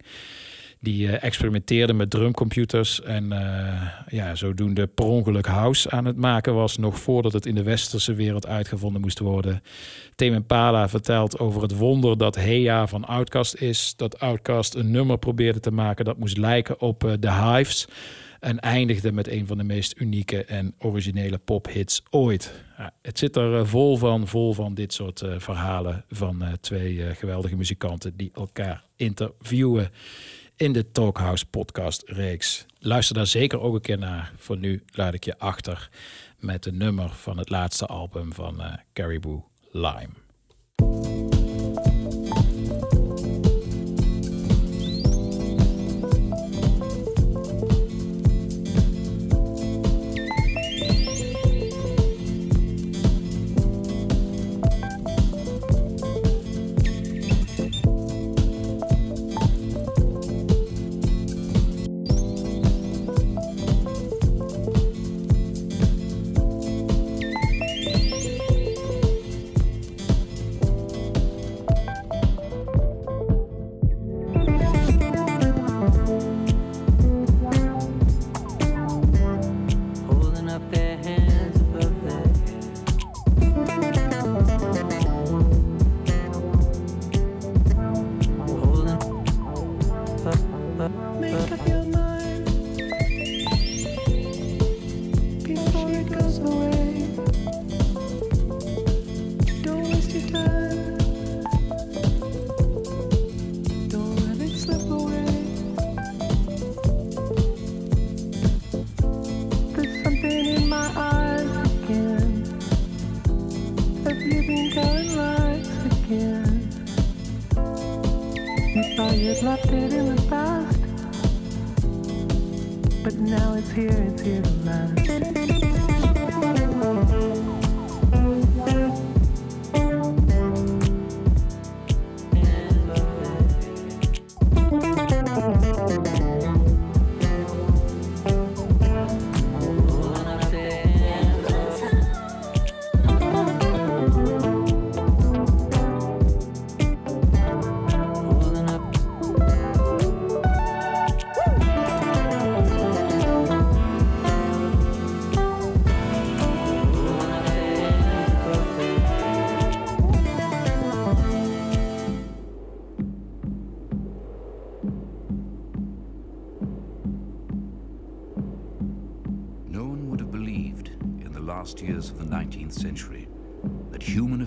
[0.86, 6.54] Die eh, experimenteerde met drumcomputers en eh, ja, zodoende per ongeluk house aan het maken
[6.54, 9.62] was, nog voordat het in de westerse wereld uitgevonden moest worden.
[10.14, 13.94] Tame Impala vertelt over het wonder dat Heya van Outkast is.
[13.96, 17.86] Dat Outkast een nummer probeerde te maken dat moest lijken op eh, The Hives.
[18.40, 22.52] En eindigde met een van de meest unieke en originele pophits ooit.
[23.02, 28.30] Het zit er vol van, vol van dit soort verhalen van twee geweldige muzikanten die
[28.34, 29.90] elkaar interviewen
[30.56, 32.66] in de Talkhouse podcast reeks.
[32.78, 34.32] Luister daar zeker ook een keer naar.
[34.36, 35.88] Voor nu laat ik je achter
[36.38, 40.25] met een nummer van het laatste album van eh, Caribou Lime.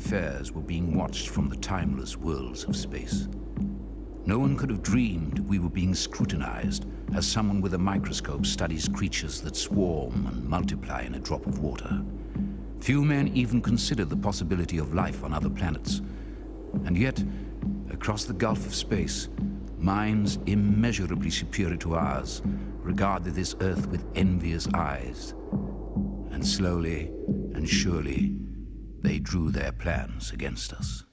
[0.10, 3.28] Affairs were being watched from the timeless worlds of space.
[4.26, 8.90] No one could have dreamed we were being scrutinized as someone with a microscope studies
[8.90, 12.02] creatures that swarm and multiply in a drop of water.
[12.80, 16.02] Few men even considered the possibility of life on other planets.
[16.86, 17.24] And yet,
[17.92, 19.30] across the gulf of space,
[19.78, 22.42] minds immeasurably superior to ours
[22.80, 25.36] regarded this Earth with envious eyes.
[26.32, 27.12] And slowly
[27.54, 28.39] and surely,
[29.02, 31.04] they drew their plans against us.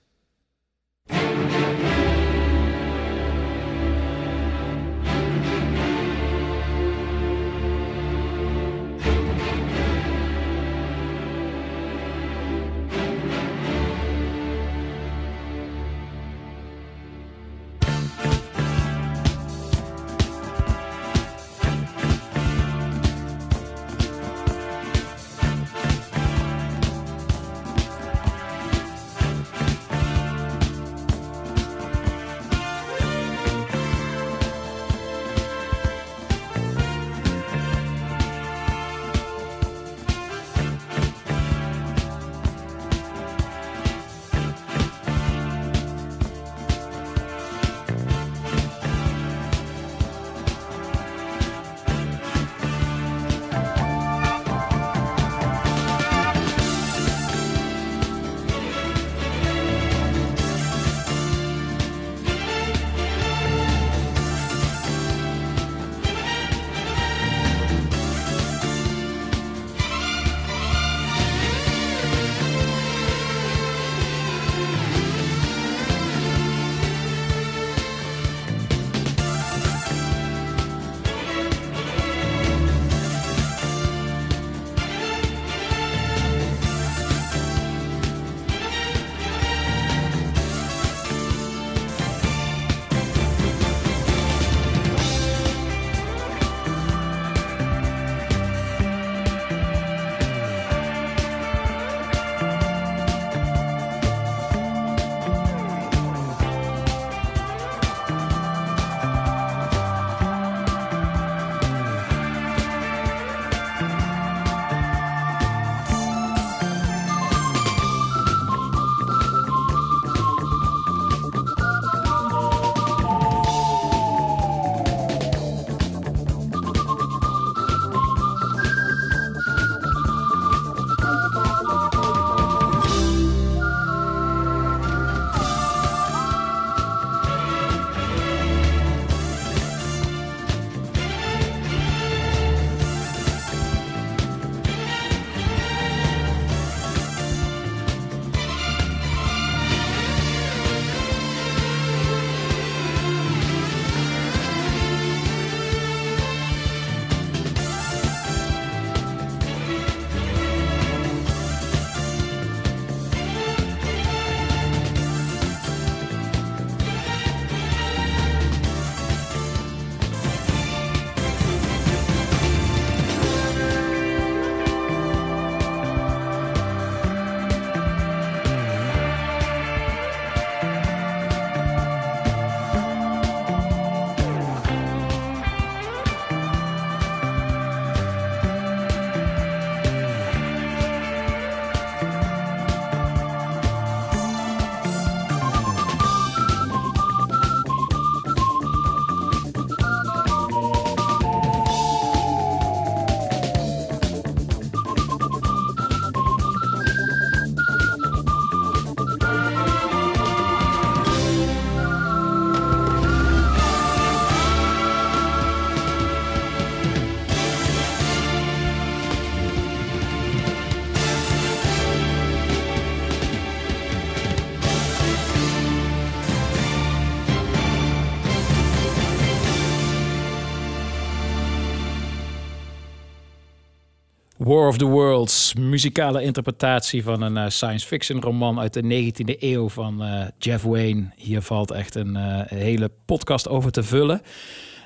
[234.57, 239.39] War of the Worlds, muzikale interpretatie van een eh, science fiction roman uit de 19e
[239.39, 241.11] eeuw van eh, Jeff Wayne.
[241.17, 244.23] Hier valt echt een eh, hele podcast over te vullen.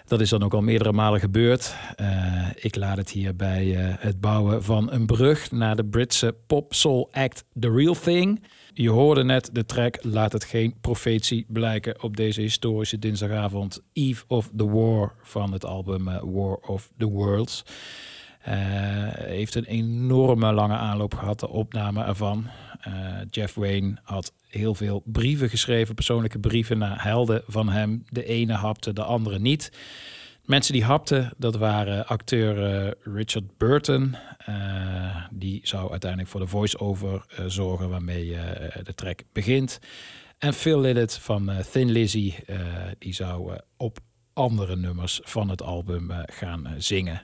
[0.06, 1.74] Dat is dan ook al meerdere malen gebeurd.
[2.54, 3.66] Ik laat het hier bij
[3.98, 8.44] het bouwen van een brug naar de Britse pop soul act The Real Thing.
[8.74, 14.24] Je hoorde net de track Laat het geen profetie blijken op deze historische dinsdagavond Eve
[14.26, 17.64] of the War van het album War of the Worlds.
[18.40, 18.54] Eh,
[19.12, 22.46] heeft een enorme lange aanloop gehad, de opname ervan.
[22.80, 22.92] Eh,
[23.30, 28.04] Jeff Wayne had heel veel brieven geschreven, persoonlijke brieven naar helden van hem.
[28.08, 29.72] De ene hapte, de andere niet.
[30.44, 34.16] Mensen die hapten, dat waren acteur eh, Richard Burton.
[35.30, 38.36] Die zou uiteindelijk voor de voice-over zorgen waarmee
[38.82, 39.78] de track begint.
[40.38, 42.34] En Phil Lillett van Thin Lizzy,
[42.98, 43.98] die zou op
[44.32, 47.20] andere nummers van het album gaan zingen.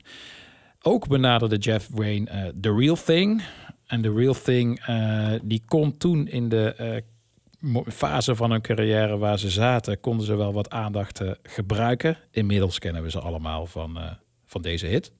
[0.89, 3.43] Ook benaderde Jeff Wayne eh, The Real Thing.
[3.87, 9.18] En The Real Thing, eh, die kon toen in de eh, fase van hun carrière
[9.18, 12.16] waar ze zaten, konden ze wel wat aandacht gebruiken.
[12.30, 13.99] Inmiddels kennen we ze allemaal van,
[14.45, 15.12] van deze hit.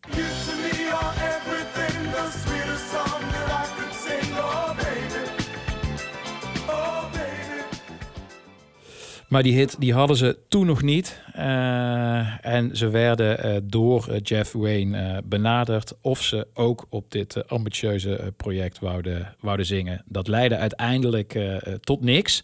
[9.29, 11.21] Maar die hit die hadden ze toen nog niet.
[11.33, 17.49] Eh, en ze werden eh, door eh, Jeff Wayne benaderd of ze ook op dit
[17.49, 20.03] ambitieuze project wouden, wouden zingen.
[20.05, 21.39] Dat leidde uiteindelijk
[21.81, 22.43] tot niks.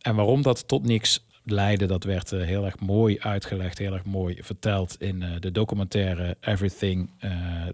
[0.00, 4.36] En waarom dat tot niks leidde, dat werd heel erg mooi uitgelegd, heel erg mooi
[4.40, 7.10] verteld in de documentaire Everything,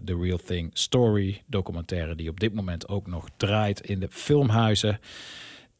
[0.05, 1.41] The Real Thing Story.
[1.47, 4.99] Documentaire die op dit moment ook nog draait in de filmhuizen.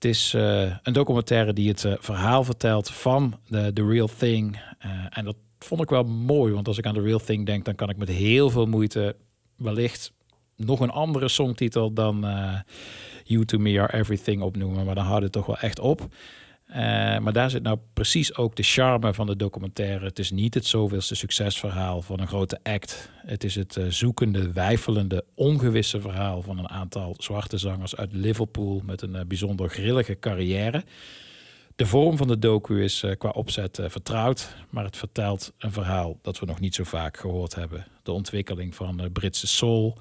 [0.04, 4.62] Het is eh, een documentaire die het eh, verhaal vertelt van de The Real Thing.
[4.80, 7.66] Eh, en dat vond ik wel mooi, want als ik aan The Real Thing denk,
[7.66, 9.16] dan kan ik met heel veel moeite
[9.56, 10.12] wellicht
[10.56, 12.26] nog een andere songtitel dan
[13.24, 14.86] You To Me Are Everything opnoemen.
[14.86, 16.08] Maar dan houdt het toch wel echt op.
[16.74, 16.80] Eh,
[17.18, 20.06] maar daar zit nou precies ook de charme van de documentaire.
[20.06, 23.12] Het is niet het zoveelste succesverhaal van een grote act.
[23.16, 28.82] Het is het eh, zoekende, wijfelende, ongewisse verhaal van een aantal zwarte zangers uit Liverpool
[28.86, 30.84] met een eh, bijzonder grillige carrière.
[31.76, 36.40] De vorm van de docu is qua opzet vertrouwd, maar het vertelt een verhaal dat
[36.40, 37.86] we nog niet zo vaak gehoord hebben.
[38.04, 39.98] De ontwikkeling van Britse soul,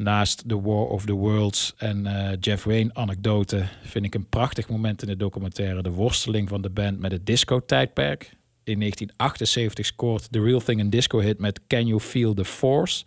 [0.00, 4.68] naast The War of the Worlds en eh, Jeff Wayne anekdote vind ik een prachtig
[4.68, 8.22] moment in de documentaire de worsteling van de band met het disco-tijdperk.
[8.64, 13.04] In 1978 scoort The Real Thing een disco-hit met Can You Feel the Force,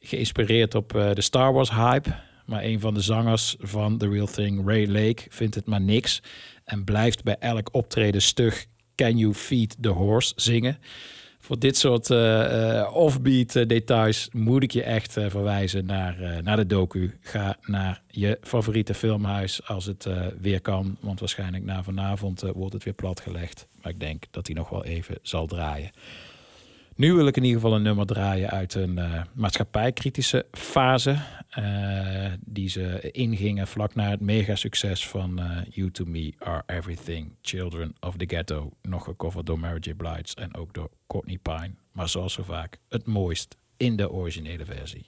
[0.00, 2.14] geïnspireerd op eh, de Star Wars hype.
[2.46, 6.22] Maar een van de zangers van The Real Thing, Ray Lake, vindt het maar niks
[6.64, 10.78] en blijft bij elk optreden stug Can You Feed the Horse zingen.
[11.44, 16.66] Voor dit soort eh, offbeat eh, details moet ik je echt verwijzen naar, naar de
[16.66, 17.18] docu.
[17.20, 20.08] Ga naar je favoriete filmhuis als het
[20.40, 20.96] weer kan.
[21.00, 23.66] Want waarschijnlijk na vanavond wordt het weer platgelegd.
[23.82, 25.90] Maar ik denk dat hij nog wel even zal draaien.
[26.96, 31.16] Nu wil ik in ieder geval een nummer draaien uit een eh, maatschappijkritische fase.
[31.54, 37.32] eh, die ze ingingen vlak na het megasucces van eh, You To Me Are Everything,
[37.42, 38.70] Children of the Ghetto.
[38.82, 39.94] Nog gecoverd door Mary J.
[39.94, 41.74] Blige en ook door Courtney Pine.
[41.92, 45.06] Maar zoals zo vaak, het mooist in de originele versie.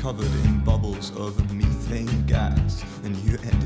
[0.00, 3.59] covered in bubbles of methane gas, and you end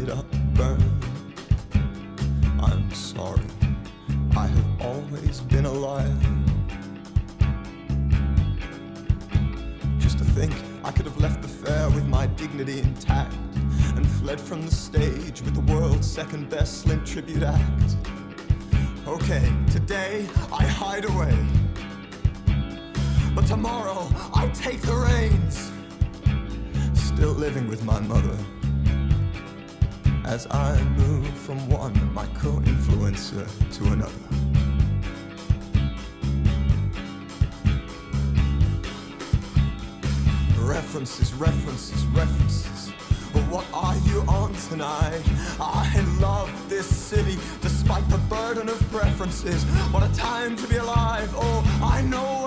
[48.94, 49.64] preferences.
[49.90, 51.28] What a time to be alive.
[51.34, 52.43] Oh, I know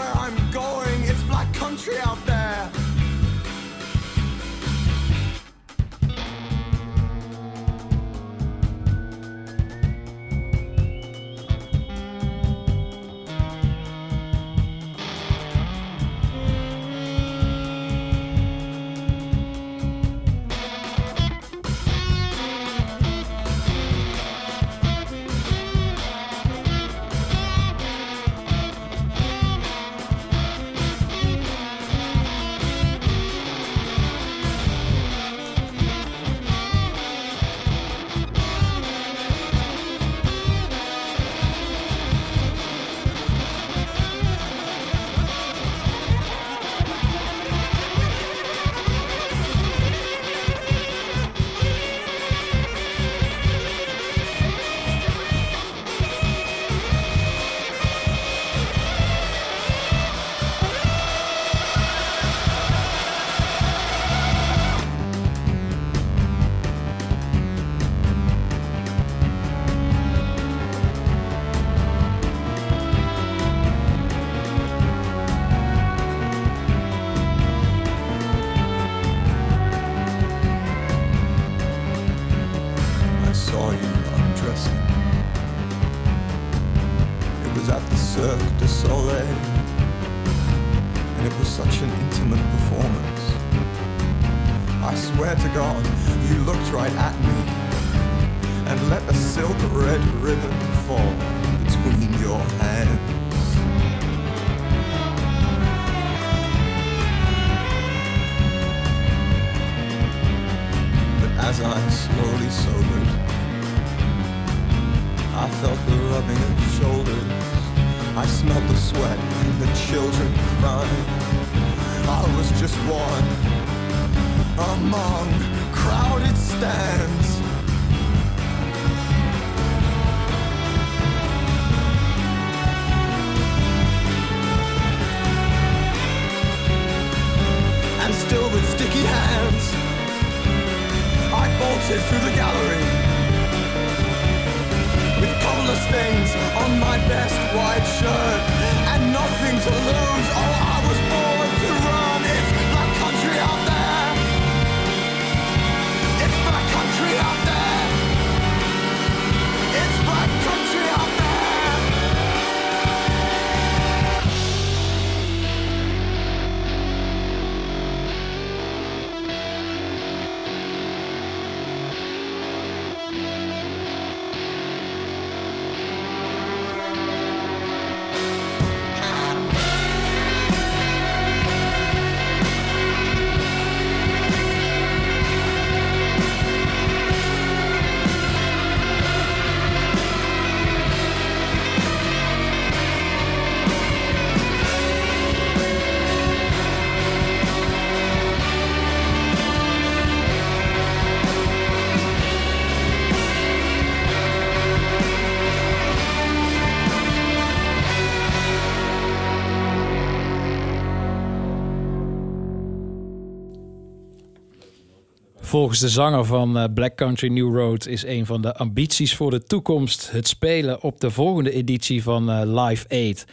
[215.57, 219.31] Volgens de zanger van eh, Black Country New Road is een van de ambities voor
[219.31, 223.25] de toekomst het spelen op de volgende editie van eh, Live Aid.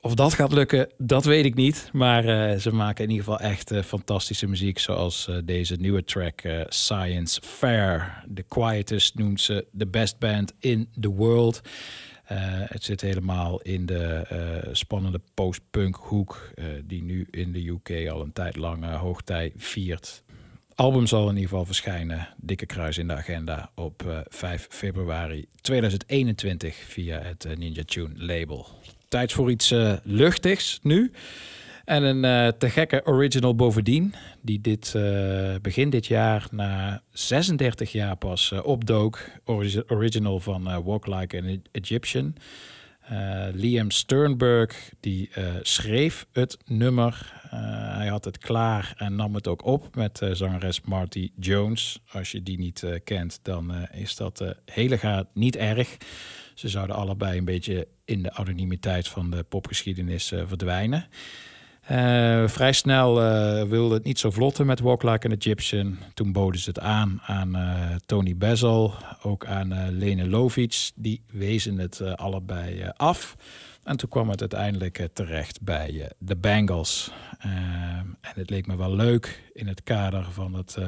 [0.00, 1.88] Of dat gaat lukken, dat weet ik niet.
[1.92, 4.78] Maar eh, ze maken in ieder geval echt fantastische muziek.
[4.78, 8.24] Zoals deze nieuwe track Science Fair.
[8.34, 11.60] The Quietest noemt ze de best band in the world.
[12.64, 16.50] Het zit helemaal in de spannende post-punk hoek.
[16.84, 20.23] die nu in de UK al een tijd lang hoogtij viert.
[20.74, 22.28] Album zal in ieder geval verschijnen.
[22.36, 28.12] Dikke kruis in de agenda op eh, 5 februari 2021 via het eh, Ninja Tune
[28.16, 28.66] label.
[29.08, 31.12] Tijd voor iets eh, luchtigs nu.
[31.84, 34.14] En een eh, te gekke original bovendien.
[34.40, 39.20] Die dit eh, begin dit jaar na 36 jaar pas eh, opdook.
[39.44, 42.34] Origi- original van eh, Walk Like an Egyptian.
[43.04, 47.32] Eh, Liam Sternberg die eh, schreef het nummer.
[47.50, 51.98] Eh, hij had het klaar en nam het ook op met zangeres Marty Jones.
[52.12, 55.96] Als je die niet kent, dan is dat helemaal niet erg.
[56.54, 61.06] Ze zouden allebei een beetje in de anonimiteit van de popgeschiedenis verdwijnen.
[61.86, 65.98] Eh, vrij snel eh, wilde het niet zo vlotten met Walk Like an Egyptian.
[66.14, 70.90] Toen boden ze het aan aan eh, Tony Bezel, ook aan Lene Lovic.
[70.94, 73.36] Die wezen het allebei af.
[73.84, 76.36] En toen kwam het uiteindelijk terecht bij de.
[77.38, 77.50] Eh,
[78.20, 80.78] en het leek me wel leuk in het kader van het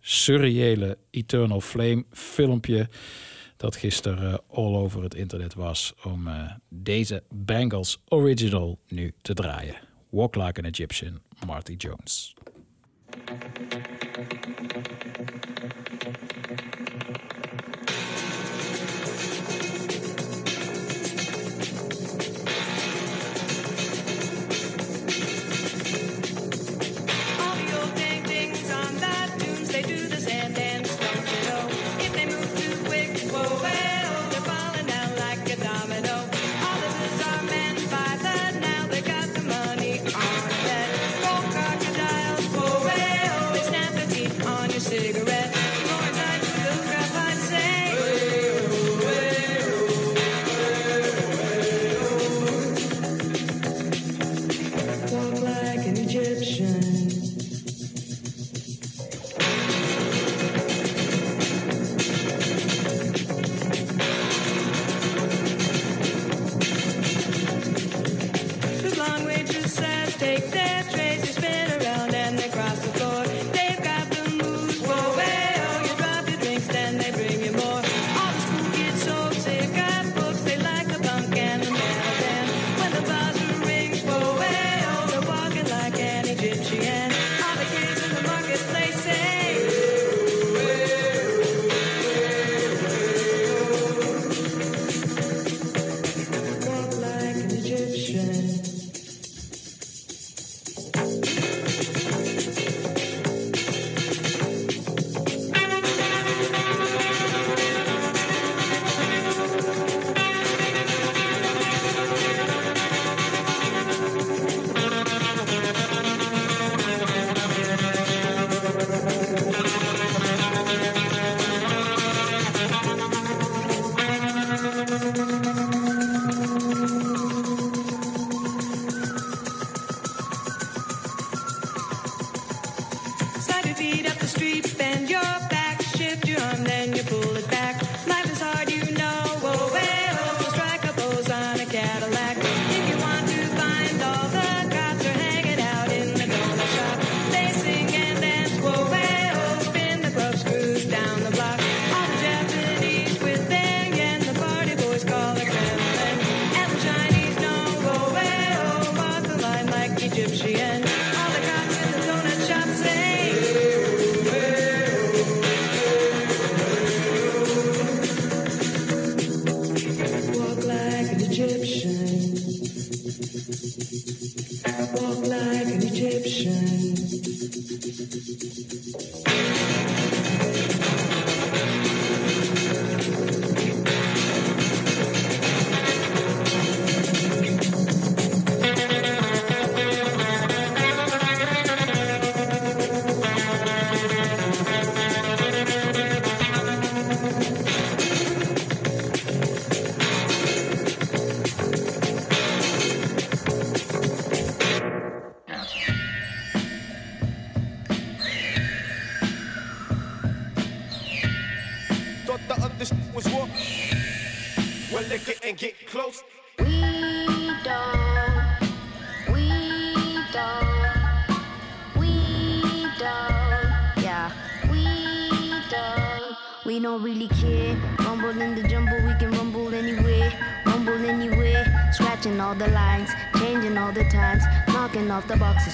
[0.00, 2.88] surreële Eternal Flame filmpje
[3.56, 6.28] dat gisteren eh, all over het internet was om
[6.68, 9.85] deze Bangles original nu te draaien.
[10.16, 12.34] Walk Like an Egyptian, Marty Jones.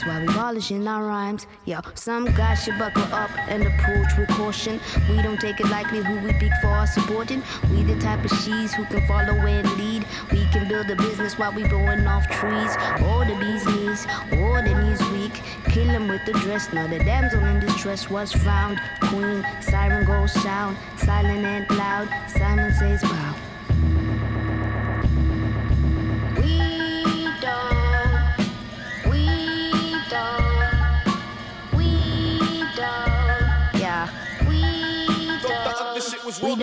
[0.06, 1.46] While we polishing our rhymes.
[1.64, 4.80] Yo, some guys should buckle up and approach with caution.
[5.08, 7.42] We don't take it lightly who we pick for our supporting.
[7.70, 10.04] We the type of she's who can follow and lead.
[10.30, 12.76] We can build a business while we blowing off trees.
[13.08, 14.06] Or the bee's knees,
[14.38, 15.42] or the knees weak.
[15.72, 16.72] Kill with the dress.
[16.72, 18.80] Now the damsel in distress was found.
[19.00, 22.08] Queen, siren goes sound, silent and loud.
[22.28, 23.31] Simon says, wow.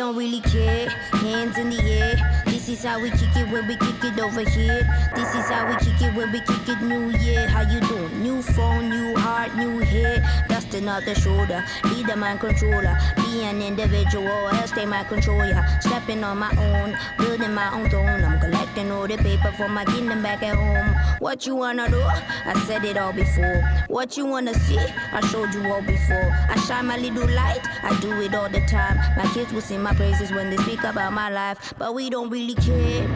[0.09, 0.19] Don't.
[0.19, 0.89] Really care.
[0.89, 2.43] Hands in the air.
[2.45, 4.87] This is how we kick it when we kick it over here.
[5.15, 7.47] This is how we kick it when we kick it new year.
[7.47, 8.21] How you doing?
[8.21, 10.23] New phone, new heart, new hair.
[10.69, 11.65] Dusting off the shoulder.
[11.83, 12.95] Be the mind controller.
[13.15, 15.63] Be an individual, else they might control ya.
[15.79, 18.23] Stepping on my own, building my own throne.
[18.23, 20.95] I'm collecting all the paper for my kingdom back at home.
[21.19, 21.99] What you wanna do?
[22.01, 23.63] I said it all before.
[23.87, 24.77] What you wanna see?
[24.77, 26.29] I showed you all before.
[26.47, 27.61] I shine my little light.
[27.81, 28.97] I do it all the time.
[29.17, 32.29] My kids will sing my praises when they speak about my life, but we don't
[32.29, 33.07] really care.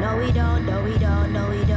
[0.00, 0.66] No, we don't.
[0.66, 1.32] No, we don't.
[1.32, 1.75] No, we don't.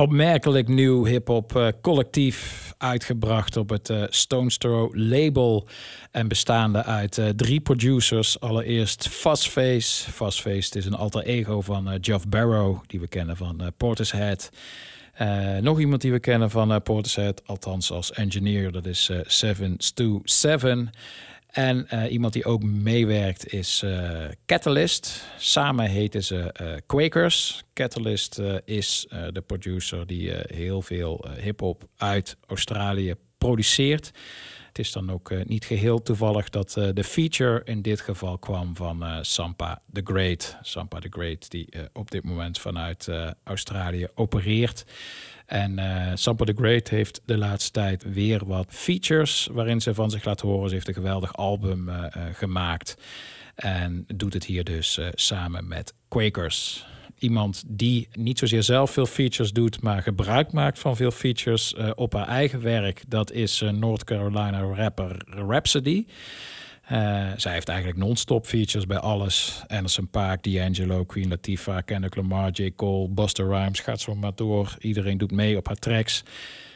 [0.00, 5.68] Opmerkelijk nieuw hip-hop eh, collectief uitgebracht op het eh, Stones Throw label.
[6.10, 8.40] En bestaande uit eh, drie producers.
[8.40, 10.10] Allereerst Fuzzface.
[10.10, 14.50] Fuzzface is een alter ego van Geoff Barrow, die we kennen van Portishead.
[15.60, 20.90] Nog iemand die we kennen van Portishead, althans als engineer, dat is Seven Stu Seven.
[21.50, 25.24] En eh, iemand die ook meewerkt is eh, Catalyst.
[25.38, 27.64] Samen heten ze eh, Quakers.
[27.72, 34.10] Catalyst is de producer die heel veel hip-hop uit Australië produceert.
[34.80, 38.76] Is dan ook eh, niet geheel toevallig dat eh, de feature in dit geval kwam
[38.76, 40.56] van eh, Sampa the Great.
[40.62, 43.08] Sampa the Great, die op dit moment vanuit
[43.44, 44.84] Australië opereert.
[45.46, 45.78] En
[46.18, 50.40] Sampa the Great heeft de laatste tijd weer wat features waarin ze van zich laat
[50.40, 50.68] horen.
[50.68, 51.90] Ze heeft een geweldig album
[52.32, 52.96] gemaakt.
[53.54, 56.86] En doet het hier dus samen met Quakers.
[57.20, 61.90] Iemand die niet zozeer zelf veel features doet, maar gebruik maakt van veel features eh,
[61.94, 63.02] op haar eigen werk.
[63.08, 66.06] Dat is eh, North Carolina rapper Rhapsody.
[66.82, 69.62] Eh, zij heeft eigenlijk non-stop features bij alles.
[69.66, 72.70] Anderson Paak, D'Angelo, Queen Latifah, Kendrick Lamar, J.
[72.76, 73.80] Cole, Busta Rhymes.
[73.80, 74.76] Gaat zo maar door.
[74.78, 76.22] Iedereen doet mee op haar tracks.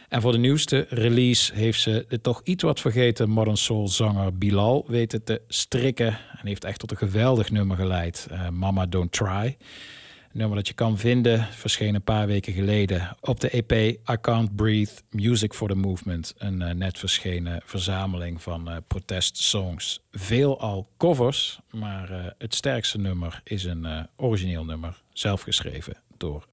[0.09, 4.39] En voor de nieuwste release heeft ze de toch iets wat vergeten modern soul zanger
[4.39, 6.19] Bilal weten te strikken.
[6.41, 8.29] En heeft echt tot een geweldig nummer geleid.
[8.51, 9.57] Mama Don't Try.
[10.35, 13.73] Nummer dat je kan vinden, verscheen een paar weken geleden op de EP
[14.11, 16.35] I Can't Breathe Music for the Movement.
[16.39, 20.01] Een eh, net verschenen verzameling van eh, protestsongs.
[20.11, 26.47] Veel al covers, maar eh, het sterkste nummer is een origineel nummer, zelf geschreven door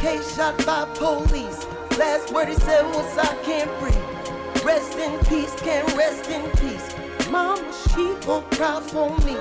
[0.00, 1.66] Case shot by police.
[1.98, 4.64] Last word he said was, I can't breathe.
[4.64, 6.96] Rest in peace, can't rest in peace.
[7.30, 9.36] Mama, she gon' cry for me.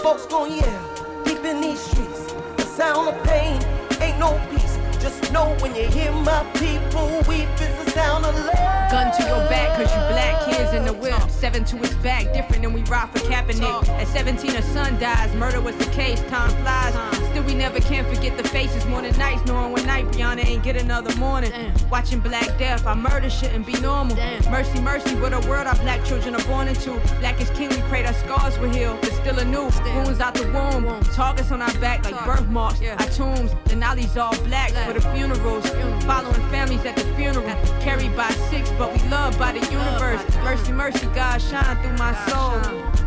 [0.00, 2.32] Folks gon' yell deep in these streets.
[2.56, 3.62] The sound of pain
[4.00, 4.59] ain't no peace.
[5.00, 8.90] Just know when you hear my people weep, it's the sound of love.
[8.90, 11.14] Gun to your back, cause you black kids in the whip.
[11.30, 13.88] Seven to his back, different than we ride for Kaepernick.
[13.88, 16.94] At 17, a son dies, murder was the case, time flies.
[17.30, 20.64] Still, we never can forget the faces more than nights, knowing one night Brianna ain't
[20.64, 21.52] get another morning.
[21.90, 24.16] Watching Black Death, our murder shouldn't be normal.
[24.50, 26.98] Mercy, mercy, what a world our black children are born into.
[27.20, 29.70] Black is king, we prayed our scars were healed, but still a anew.
[29.94, 32.82] Wounds out the womb, targets on our back like birthmarks.
[32.82, 35.68] Our tombs, the nollies all black for the funerals.
[36.04, 37.46] Following families at the funeral,
[37.80, 40.22] carried by six, but we loved by the universe.
[40.38, 42.60] Mercy, mercy, God shine through my soul.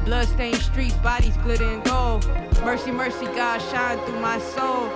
[0.06, 2.28] Bloodstained streets, bodies glitter and gold.
[2.64, 4.88] Mercy, mercy, God shine through my soul.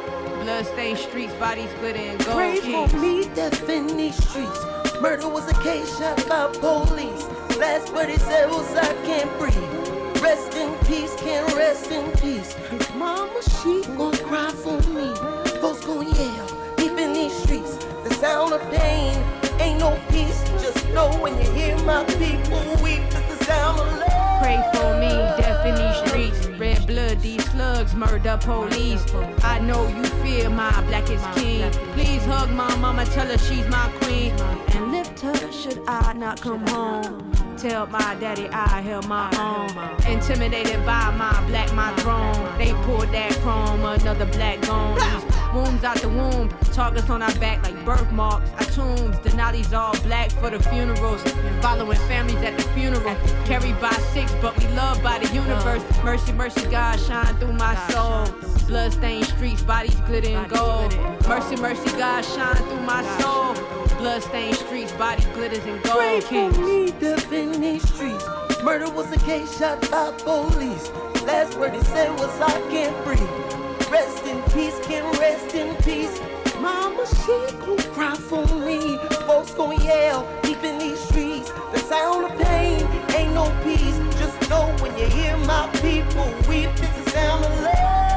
[0.43, 2.37] Bloodstained streets, bodies glitter and gold.
[2.37, 4.63] Pray for me, death in these streets.
[5.01, 7.25] Murder was a case shot by police.
[7.57, 10.23] Last word he said was I can't breathe.
[10.23, 12.55] Rest in peace, can't rest in peace.
[12.95, 15.13] Mama, she gon' cry for me.
[15.59, 16.66] Folks gon' yell
[17.07, 17.75] in these streets.
[18.03, 19.15] The sound of pain
[19.59, 20.43] ain't no peace.
[20.61, 24.41] Just know when you hear my people weep, it's the sound of love.
[24.41, 26.47] Pray for me, death in these streets.
[26.59, 29.03] Red blood, these slugs, murder police.
[29.43, 31.71] I know you fear my blackest king.
[31.93, 34.31] Please hug my mama, tell her she's my queen.
[34.75, 37.31] And lift her should I not come home.
[37.57, 39.69] Tell my daddy I held my own.
[40.11, 42.57] Intimidated by my black, my throne.
[42.57, 45.36] They pulled that chrome, another black gone.
[45.57, 48.47] Wounds out the womb, targets on our back like birthmarks.
[48.51, 51.23] Our tombs, Denali's all black for the funerals.
[51.63, 53.15] Following families at the funeral.
[53.45, 55.81] Carried by six, but we loved by the universe.
[56.03, 58.27] Mercy, mercy, God, shine through my soul.
[58.67, 60.95] Bloodstained streets, bodies glitter and gold.
[61.27, 63.55] Mercy, mercy, God, shine through my soul.
[63.97, 66.55] Bloodstained streets, bodies glitters and Pray gold.
[66.55, 68.25] for me, death in these streets.
[68.61, 70.91] Murder was a case shot by police.
[71.23, 73.56] Last word he said was I can't breathe.
[73.91, 76.19] Rest in peace, can rest in peace.
[76.59, 78.97] Mama, she gon' cry for me.
[79.25, 81.51] Folks gon' yell deep in these streets.
[81.71, 82.85] The sound of pain
[83.15, 83.97] ain't no peace.
[84.19, 88.16] Just know when you hear my people weep, it's the sound of love.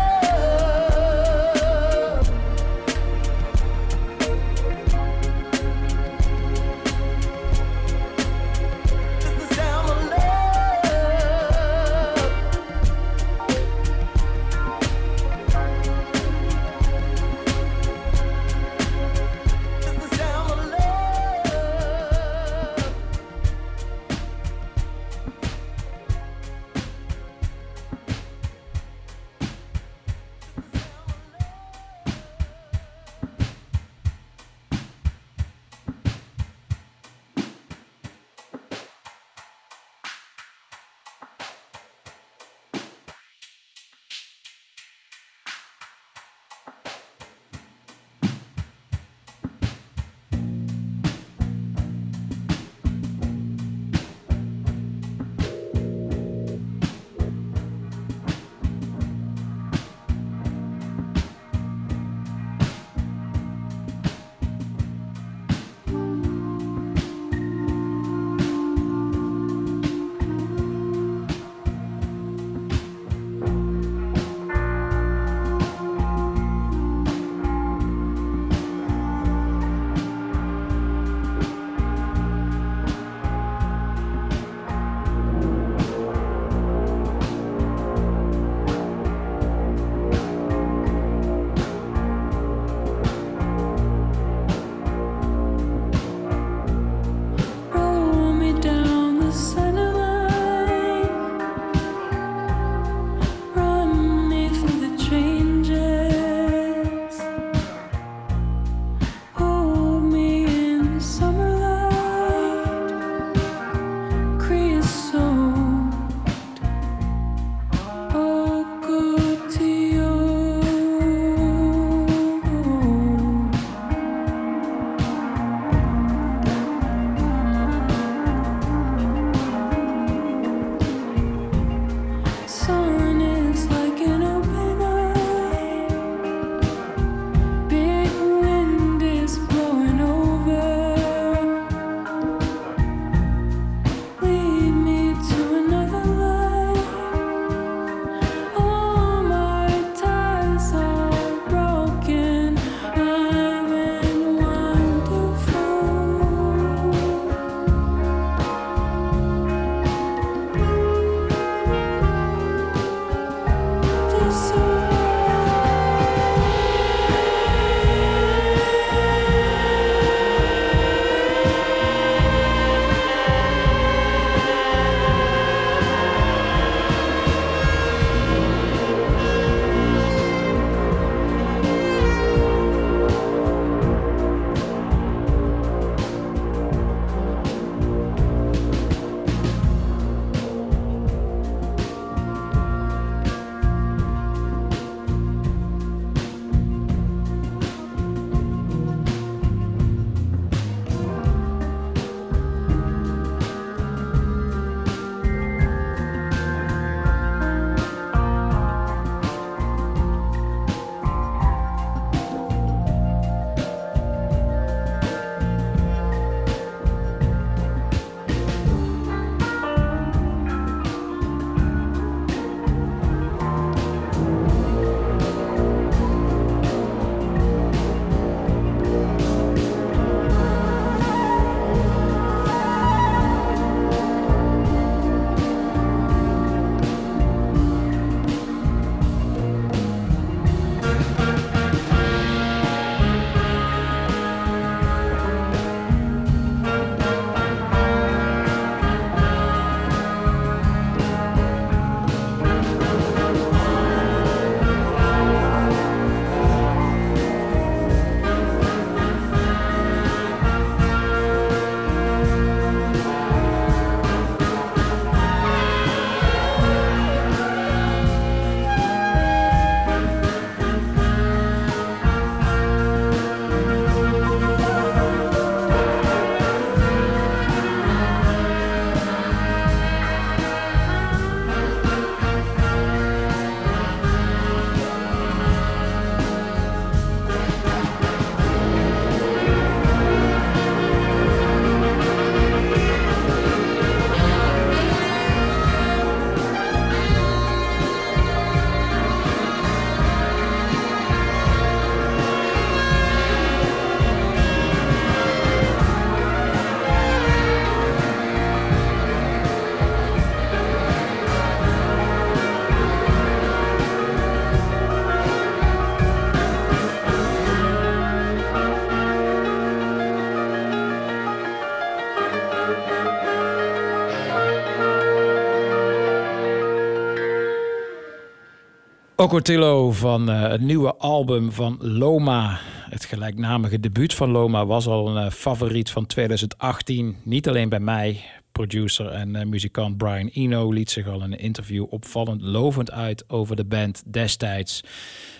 [329.20, 332.58] Ocotillo van eh, het nieuwe album van Loma.
[332.88, 337.16] Het gelijknamige debuut van Loma was al een eh, favoriet van 2018.
[337.22, 338.24] Niet alleen bij mij.
[338.52, 343.24] Producer en eh, muzikant Brian Eno liet zich al in een interview opvallend lovend uit
[343.28, 344.80] over de band destijds.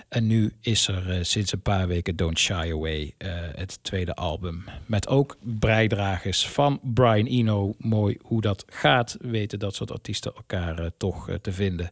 [0.09, 3.15] En nu is er sinds een paar weken Don't Shy Away,
[3.55, 4.65] het tweede album.
[4.87, 7.75] Met ook bijdragers van Brian Eno.
[7.79, 11.91] Mooi hoe dat gaat, weten dat soort artiesten elkaar toch te vinden.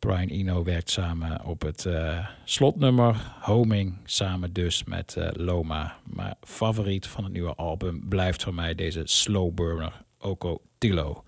[0.00, 5.96] Brian Eno werkt samen op het eh, slotnummer Homing, samen dus met eh, Loma.
[6.04, 11.24] Maar favoriet van het nieuwe album blijft voor mij deze slow burner Oko Tilo.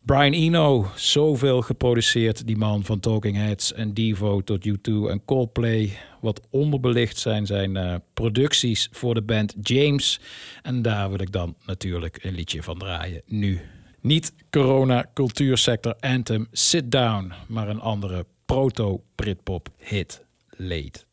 [0.00, 5.98] Brian Eno, zoveel geproduceerd, die man van Talking Heads en Devo tot U2 en Coldplay.
[6.20, 10.20] Wat onderbelicht zijn zijn eh, producties voor de band James.
[10.62, 13.60] En daar wil ik dan natuurlijk een liedje van draaien nu.
[14.02, 21.11] Niet corona cultuursector anthem Sit Down, maar een andere proto-Britpop hit Late.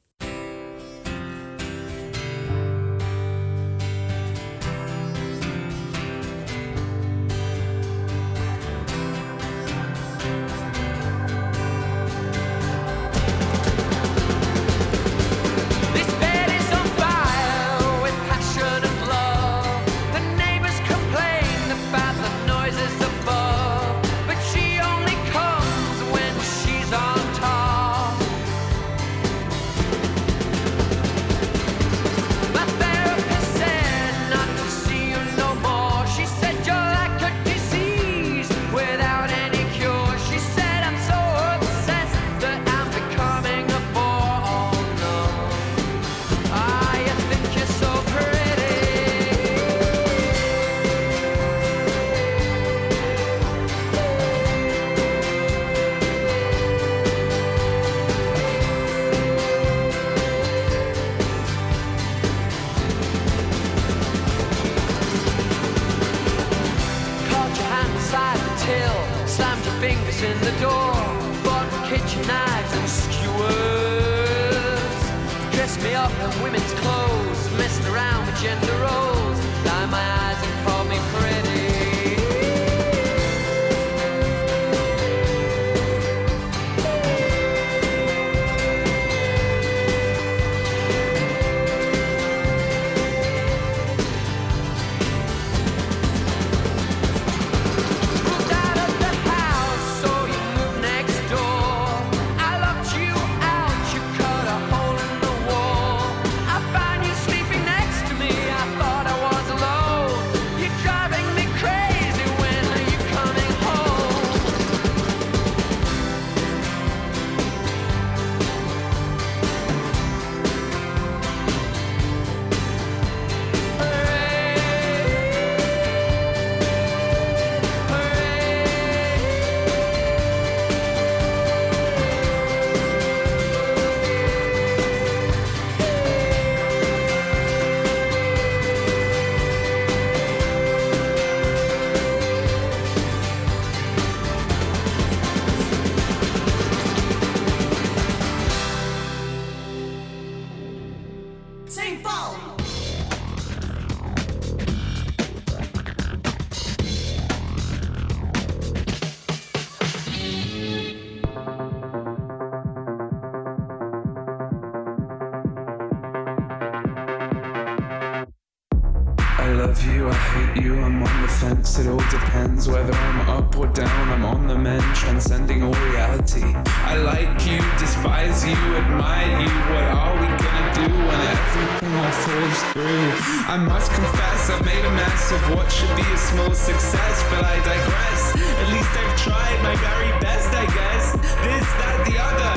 [172.69, 176.45] Whether I'm up or down, I'm on the mend, transcending all reality.
[176.85, 182.13] I like you, despise you, admire you, what are we gonna do when everything all
[182.23, 183.09] falls through?
[183.49, 187.43] I must confess, I've made a mess of what should be a small success, but
[187.43, 188.21] I digress.
[188.37, 191.11] At least I've tried my very best, I guess.
[191.13, 192.48] This, that, the other.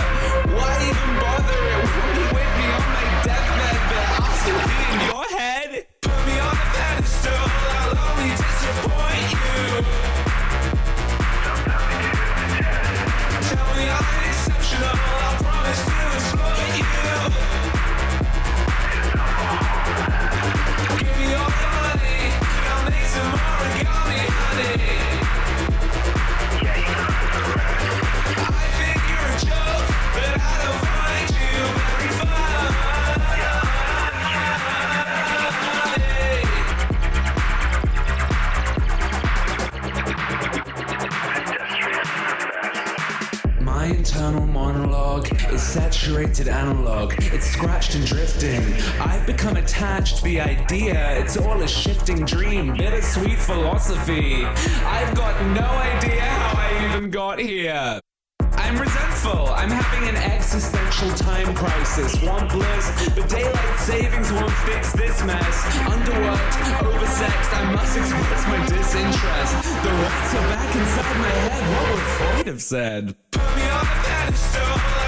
[46.63, 48.63] Analog, it's scratched and drifting.
[49.01, 54.45] I've become attached to the idea, it's all a shifting dream, bittersweet philosophy.
[54.45, 58.01] I've got no idea how I even got here.
[58.55, 59.49] I'm resentful.
[59.49, 62.23] I'm having an existential time crisis.
[62.23, 65.57] Want bliss, but daylight savings won't fix this mess.
[65.95, 69.55] Underworked, oversexed, I must express my disinterest.
[69.83, 71.63] The rats are back inside my head.
[71.75, 73.17] What would Freud have said?
[73.33, 75.02] Put me on a pedestal,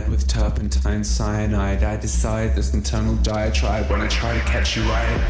[0.00, 1.82] head with turpentine cyanide.
[1.82, 5.20] I decide this internal diatribe when I try to catch you right.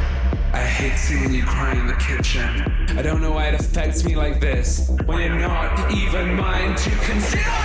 [0.52, 2.48] I hate seeing you cry in the kitchen.
[2.98, 6.90] I don't know why it affects me like this when you're not even mine to
[7.10, 7.58] consider.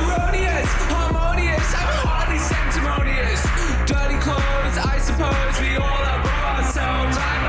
[0.00, 3.40] Erroneous, harmonious, I'm hardly sanctimonious.
[3.84, 7.16] Dirty clothes, I suppose we all outgrow ourselves.
[7.20, 7.45] I'm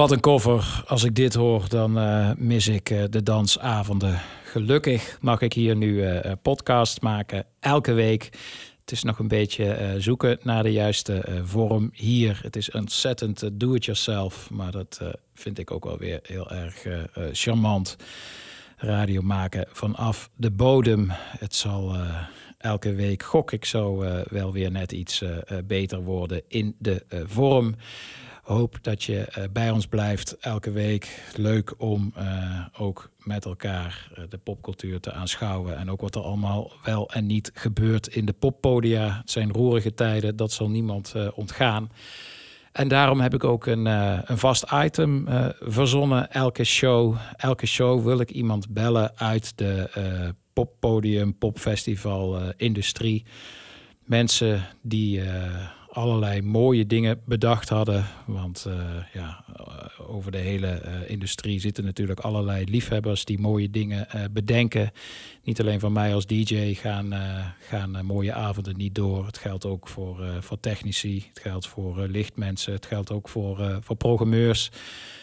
[0.00, 0.82] Wat een koffer.
[0.86, 4.20] Als ik dit hoor, dan eh, mis ik eh, de dansavonden.
[4.44, 8.28] Gelukkig mag ik hier nu eh, podcast maken, elke week.
[8.90, 12.40] Het is nog een beetje eh, zoeken naar de juiste eh, vorm hier.
[12.42, 15.00] Het is ontzettend eh, do-it-yourself, maar dat
[15.34, 16.86] vind ik ook wel weer heel erg
[17.32, 17.96] charmant.
[18.76, 21.06] Radio maken vanaf de bodem.
[21.38, 21.96] Het zal
[22.58, 25.22] elke week, gok ik zo, wel weer net iets
[25.64, 27.74] beter worden in de vorm.
[28.50, 31.22] Hoop dat je eh, bij ons blijft elke week.
[31.36, 35.76] Leuk om eh, ook met elkaar eh, de popcultuur te aanschouwen.
[35.76, 39.16] En ook wat er allemaal wel en niet gebeurt in de poppodia.
[39.20, 41.90] Het zijn roerige tijden, dat zal niemand ontgaan.
[42.72, 45.26] En daarom heb ik ook een, een vast item
[45.60, 46.30] verzonnen.
[46.30, 53.24] Elke show, elke show wil ik iemand bellen uit de poppodium, popfestival, industrie.
[54.04, 55.22] Mensen die
[55.92, 58.06] allerlei mooie dingen bedacht hadden.
[58.26, 58.74] Want eh,
[59.12, 64.90] ja, eh, over de hele eh, industrie zitten natuurlijk allerlei liefhebbers die mooie dingen bedenken.
[65.42, 67.12] Niet alleen van mij als DJ gaan,
[67.58, 69.26] gaan mooie avonden niet door.
[69.26, 73.96] Het geldt ook voor, voor technici, het geldt voor lichtmensen, het geldt ook voor, voor
[73.96, 74.66] programmeurs.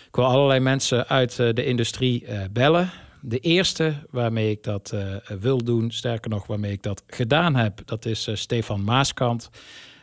[0.07, 2.89] Ik wil allerlei mensen uit de industrie bellen.
[3.21, 4.95] De eerste waarmee ik dat
[5.39, 9.49] wil doen, sterker nog waarmee ik dat gedaan heb, dat is Stefan Maaskant.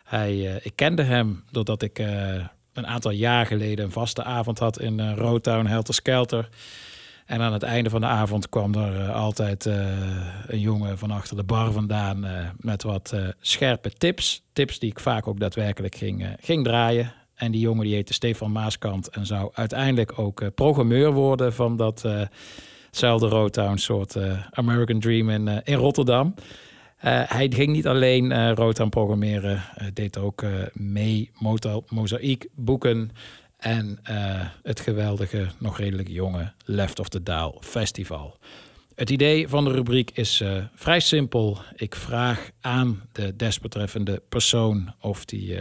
[0.04, 2.34] Hij, eh, ik kende hem doordat ik eh,
[2.72, 6.48] een aantal jaar geleden een vaste avond had in uh, Rotown, Helter Skelter.
[7.26, 9.76] En aan het einde van de avond kwam er eh, altijd eh,
[10.46, 14.42] een jongen van achter de bar vandaan eh, met wat eh, scherpe tips.
[14.52, 17.12] Tips die ik vaak ook daadwerkelijk ging, eh, ging draaien.
[17.34, 21.76] En die jongen die heette Stefan Maaskant en zou uiteindelijk ook eh, programmeur worden van
[21.76, 26.34] datzelfde Rotown soort eh, American Dream in, eh, in Rotterdam.
[26.96, 31.30] Eh, hij ging niet alleen eh Rotown programmeren, eh, deed ook mee
[31.88, 33.10] Mozaïek boeken
[33.56, 33.98] en
[34.62, 38.38] het geweldige, nog redelijk jonge Left of the Dial Festival.
[38.94, 40.42] Het idee van de rubriek is
[40.74, 41.58] vrij simpel.
[41.74, 45.58] Ik vraag aan de desbetreffende persoon of die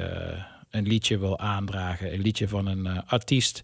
[0.70, 2.14] een liedje wil aandragen.
[2.14, 3.62] Een liedje van een artiest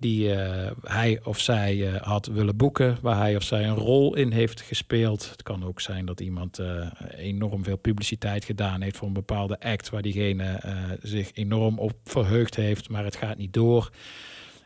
[0.00, 4.16] die eh, hij of zij eh, had willen boeken, waar hij of zij een rol
[4.16, 5.30] in heeft gespeeld.
[5.30, 6.86] Het kan ook zijn dat iemand eh,
[7.16, 10.60] enorm veel publiciteit gedaan heeft voor een bepaalde act, waar diegene
[11.02, 13.90] zich enorm op verheugd heeft, maar het gaat niet door.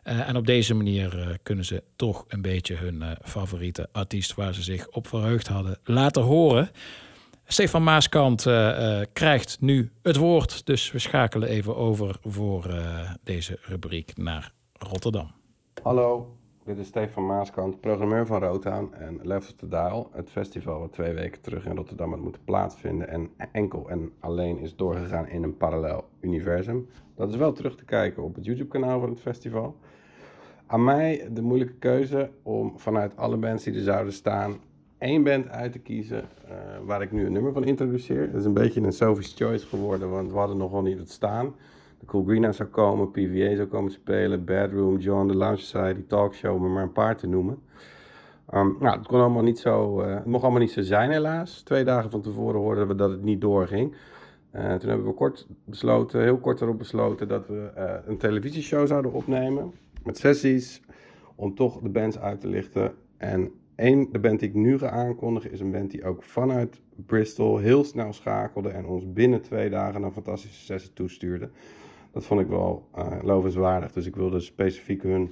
[0.03, 4.89] En op deze manier kunnen ze toch een beetje hun favoriete artiest waar ze zich
[4.89, 6.71] op verheugd hadden laten horen.
[7.47, 8.43] Stefan Maaskant
[9.13, 12.75] krijgt nu het woord, dus we schakelen even over voor
[13.23, 14.53] deze rubriek naar
[14.87, 15.31] Rotterdam.
[15.83, 20.11] Hallo, dit is Stefan Maaskant, programmeur van Rotown en of the Dial.
[20.13, 24.59] Het festival wat twee weken terug in Rotterdam had moeten plaatsvinden en enkel en alleen
[24.59, 26.89] is doorgegaan in een parallel universum.
[27.15, 29.77] Dat is wel terug te kijken op het YouTube kanaal van het festival.
[30.67, 34.61] Aan mij de moeilijke keuze om vanuit alle bands die er zouden staan
[34.99, 38.31] één band uit te kiezen eh, waar ik nu een nummer van introduceer.
[38.31, 41.11] Dat is een beetje een Sophie's Choice geworden, want we hadden nog wel niet het
[41.11, 41.55] staan.
[42.05, 46.65] De Cool Greenhouse zou komen, PVA zou komen spelen, Bedroom, John, The Lounge Society, Talkshow,
[46.65, 47.59] om maar een paar te noemen.
[48.51, 51.63] Ehm, nou, het, kon allemaal niet zo, eh, mocht allemaal niet zo zijn helaas.
[51.63, 53.95] Twee dagen van tevoren hoorden we dat het niet doorging.
[54.51, 58.87] Eh, toen hebben we kort besloten, heel kort erop besloten dat we eh, een televisieshow
[58.87, 59.73] zouden opnemen.
[60.03, 60.83] Met sessies,
[61.35, 62.95] om toch de bands uit te lichten.
[63.17, 66.81] En één, de band die ik nu ga aankondigen, is een band die ook vanuit
[67.07, 68.69] Bristol heel snel schakelde.
[68.69, 71.51] En ons binnen twee dagen een fantastische sessie toestuurde.
[72.15, 73.93] Dat vond ik wel eh lovenswaardig.
[73.93, 75.31] Dus ik wilde specifiek hun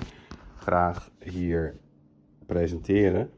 [0.57, 1.77] graag hier
[2.47, 3.31] presenteren.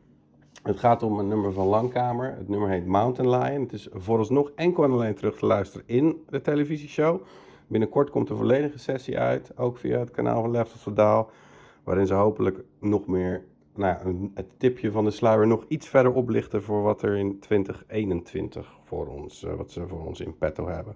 [0.62, 2.34] Het gaat om een nummer van Langkamer.
[2.36, 3.62] Het nummer heet Mountain Lion.
[3.62, 7.20] Het is vooralsnog enkel en alleen terug te luisteren in de televisieshow.
[7.66, 11.30] Binnenkort komt de volledige sessie uit, ook via het kanaal van Left of the Dial,
[11.84, 13.44] waarin ze hopelijk nog meer,
[13.74, 17.38] nou ja, het tipje van de sluier nog iets verder oplichten voor wat er in
[17.38, 20.94] 2021 voor ons, eh, wat ze voor ons in petto hebben.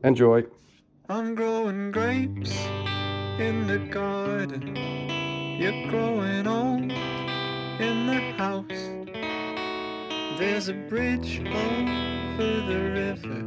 [0.00, 0.46] Enjoy!
[1.06, 2.56] I'm growing grapes
[3.38, 4.74] in the garden.
[5.60, 6.90] You're growing old
[7.78, 8.64] in the house.
[10.38, 13.42] There's a bridge over the river.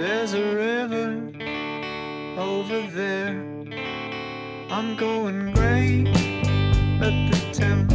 [0.00, 1.30] There's a river
[2.36, 3.40] over there.
[4.68, 6.06] I'm going gray
[7.00, 7.91] at the temple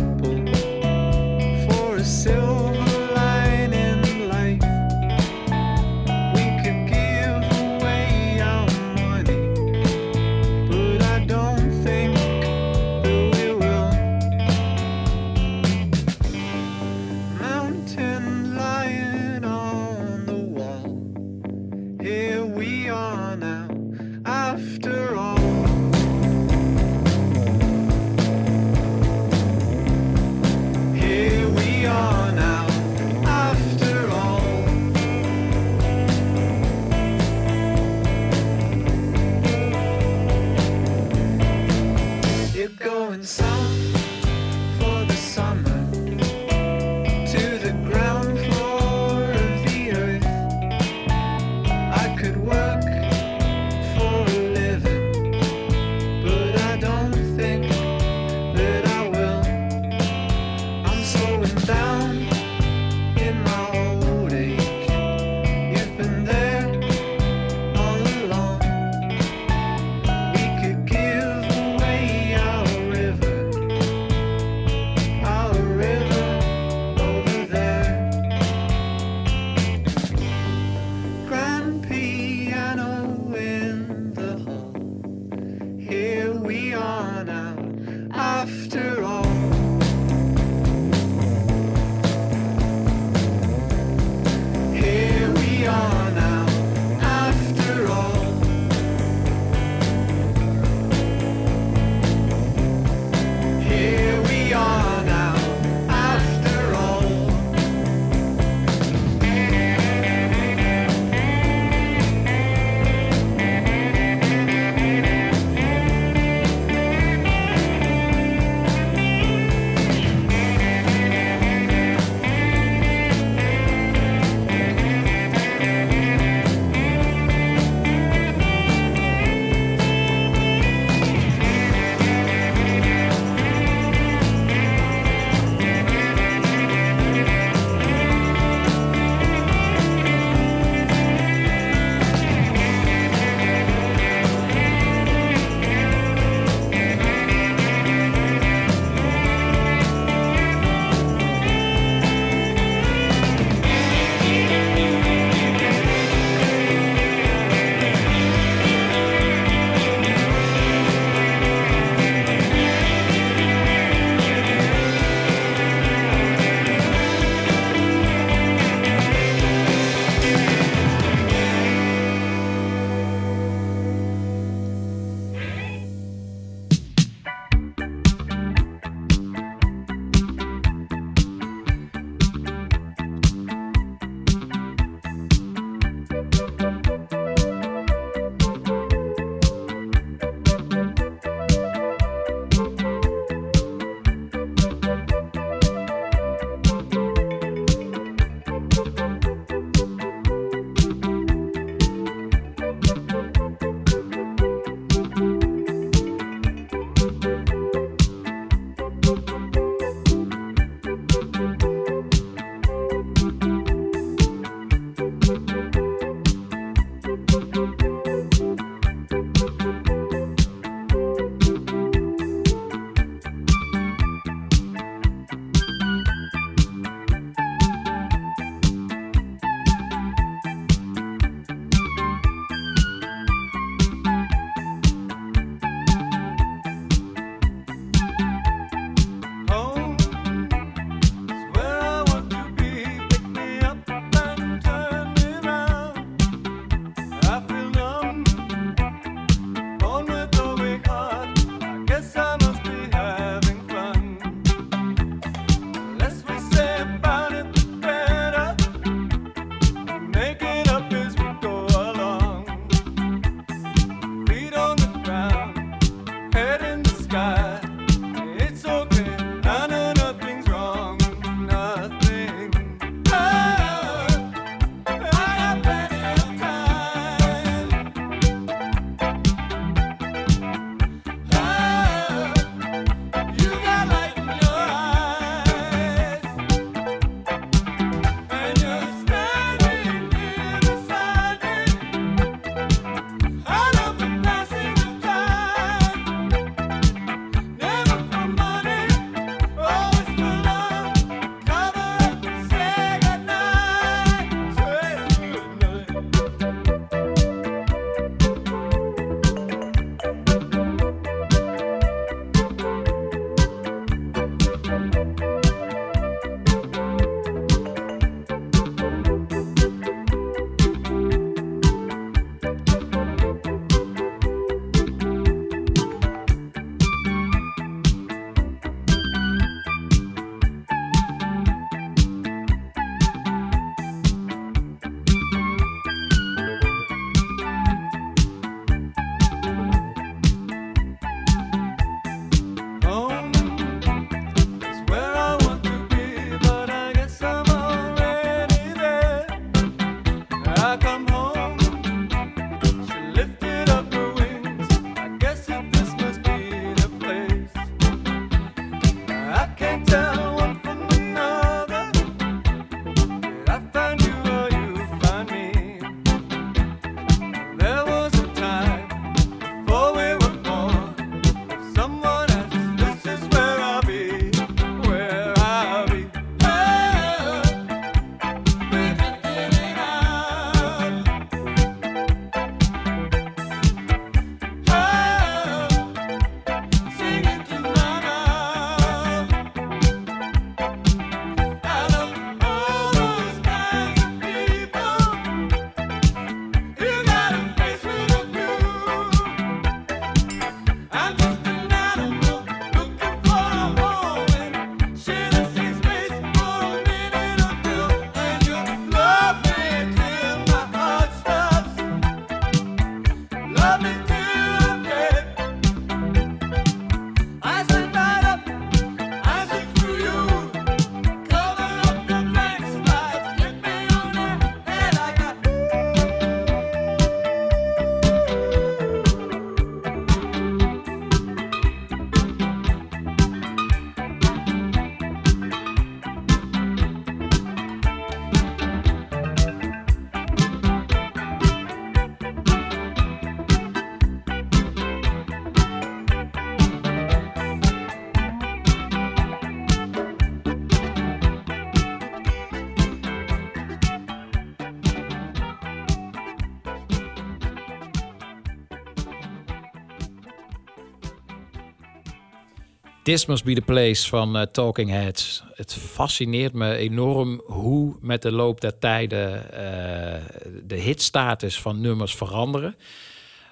[463.07, 465.43] This Must Be The Place van eh, Talking Heads.
[465.53, 470.21] Het fascineert me enorm hoe met de loop der tijden eh,
[470.63, 472.75] de hitstatus van nummers veranderen.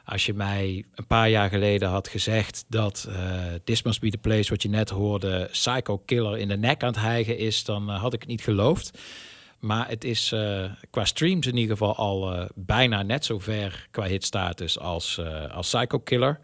[0.06, 4.18] Als je mij een paar jaar geleden had gezegd dat eh This Must Be The
[4.18, 7.90] Place, wat je net hoorde, Psycho Killer in de nek aan het hijgen is, dan
[7.90, 9.00] had ik het niet geloofd.
[9.60, 10.34] Maar het is
[10.90, 15.22] qua streams in ieder geval al bijna net zo ver qua hitstatus als,
[15.52, 16.40] als Psycho Killer.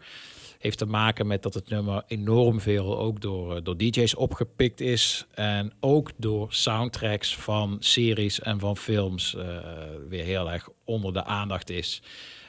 [0.62, 4.80] Heeft te maken met dat het nummer enorm veel ook door, eh, door DJ's opgepikt
[4.80, 5.26] is.
[5.34, 9.44] En ook door soundtracks van series en van films eh,
[10.08, 12.02] weer heel erg onder de aandacht is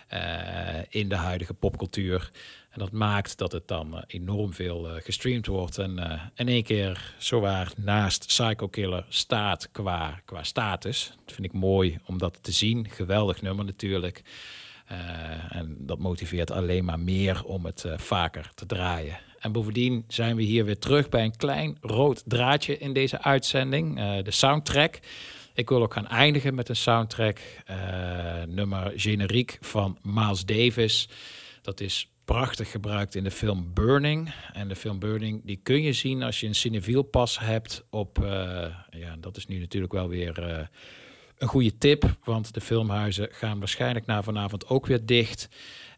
[0.07, 2.29] eh, in de huidige popcultuur.
[2.73, 5.77] En dat maakt dat het dan enorm veel gestreamd wordt.
[5.77, 11.13] En eh, in één keer zowaar naast Psycho Killer staat qua, qua status.
[11.25, 12.89] Dat vind ik mooi om dat te zien.
[12.89, 14.21] Geweldig nummer natuurlijk.
[14.93, 19.17] Eh, en dat motiveert alleen maar meer om het eh, vaker te draaien.
[19.39, 23.99] En bovendien zijn we hier weer terug bij een klein rood draadje in deze uitzending.
[23.99, 24.99] eh, de soundtrack.
[25.53, 27.39] Ik wil ook gaan eindigen met een soundtrack.
[28.47, 31.09] nummer generiek van Miles Davis.
[31.61, 34.33] Dat is prachtig gebruikt in de film Burning.
[34.53, 38.17] En de film Burning die kun je zien als je een Cineviel pas hebt op...
[38.89, 40.69] ja, dat is nu natuurlijk wel weer
[41.43, 42.17] een goede tip.
[42.23, 45.49] Want de filmhuizen gaan waarschijnlijk na vanavond ook weer dicht.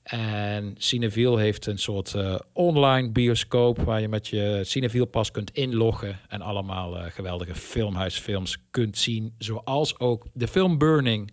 [0.04, 3.80] En Cineviel heeft een soort eh, online bioscoop...
[3.80, 6.20] waar je met je Cineviel pas kunt inloggen...
[6.28, 9.34] en allemaal eh, geweldige filmhuisfilms kunt zien.
[9.38, 11.32] Zoals ook de film Burning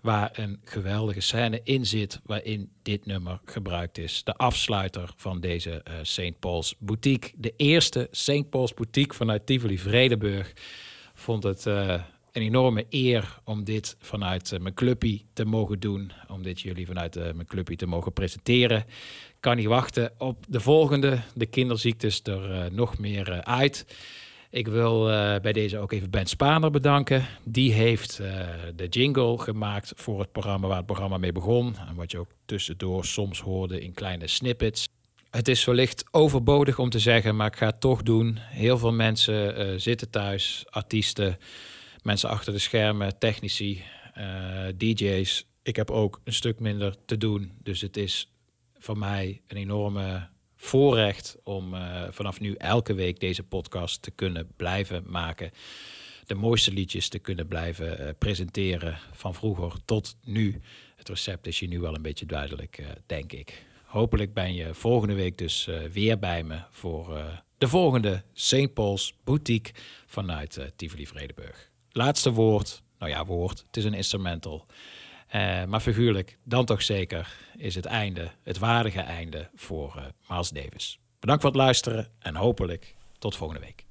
[0.00, 4.24] waar een geweldige scène in zit waarin dit nummer gebruikt is.
[4.24, 6.38] De afsluiter van deze eh St.
[6.38, 7.32] Paul's Boutique.
[7.36, 8.50] De eerste St.
[8.50, 10.52] Paul's Boutique vanuit Tivoli Vredenburg.
[11.14, 11.66] Vond het
[12.32, 16.12] een enorme eer om dit vanuit eh, mijn clubpie te mogen doen.
[16.28, 18.84] Om dit jullie vanuit eh, mijn clubpie te mogen presenteren.
[19.40, 21.18] Kan niet wachten op de volgende.
[21.34, 23.86] De kinderziektes er eh, nog meer uit.
[24.50, 25.04] Ik wil
[25.42, 27.26] bij deze ook even Ben Spaner bedanken.
[27.44, 28.16] Die heeft
[28.76, 31.76] de jingle gemaakt voor het programma waar het programma mee begon.
[31.88, 34.88] En wat je ook tussendoor soms hoorde in kleine snippets.
[35.30, 38.38] Het is wellicht overbodig om te zeggen, maar ik ga het toch doen.
[38.38, 41.38] Heel veel mensen zitten thuis, artiesten,
[42.02, 43.82] mensen achter de schermen, technici,
[44.14, 45.46] eh, DJ's.
[45.62, 47.52] Ik heb ook een stuk minder te doen.
[47.62, 48.32] Dus het is
[48.78, 54.48] voor mij een enorme voorrecht om eh, vanaf nu elke week deze podcast te kunnen
[54.56, 55.50] blijven maken.
[56.24, 60.60] De mooiste liedjes te kunnen blijven eh, presenteren van vroeger tot nu.
[60.96, 63.64] Het recept is je nu wel een beetje duidelijk, denk ik.
[63.84, 68.74] Hopelijk ben je volgende week dus weer bij me voor de volgende St.
[68.74, 69.72] Paul's Boutique
[70.06, 71.71] vanuit Tivoli Vredenburg.
[71.92, 74.66] Laatste woord, nou ja, woord, het is een instrumental.
[75.28, 80.50] Eh, maar figuurlijk, dan toch zeker, is het einde, het waardige einde voor eh Miles
[80.50, 80.98] Davis.
[81.20, 83.81] Bedankt voor het luisteren en hopelijk tot volgende week.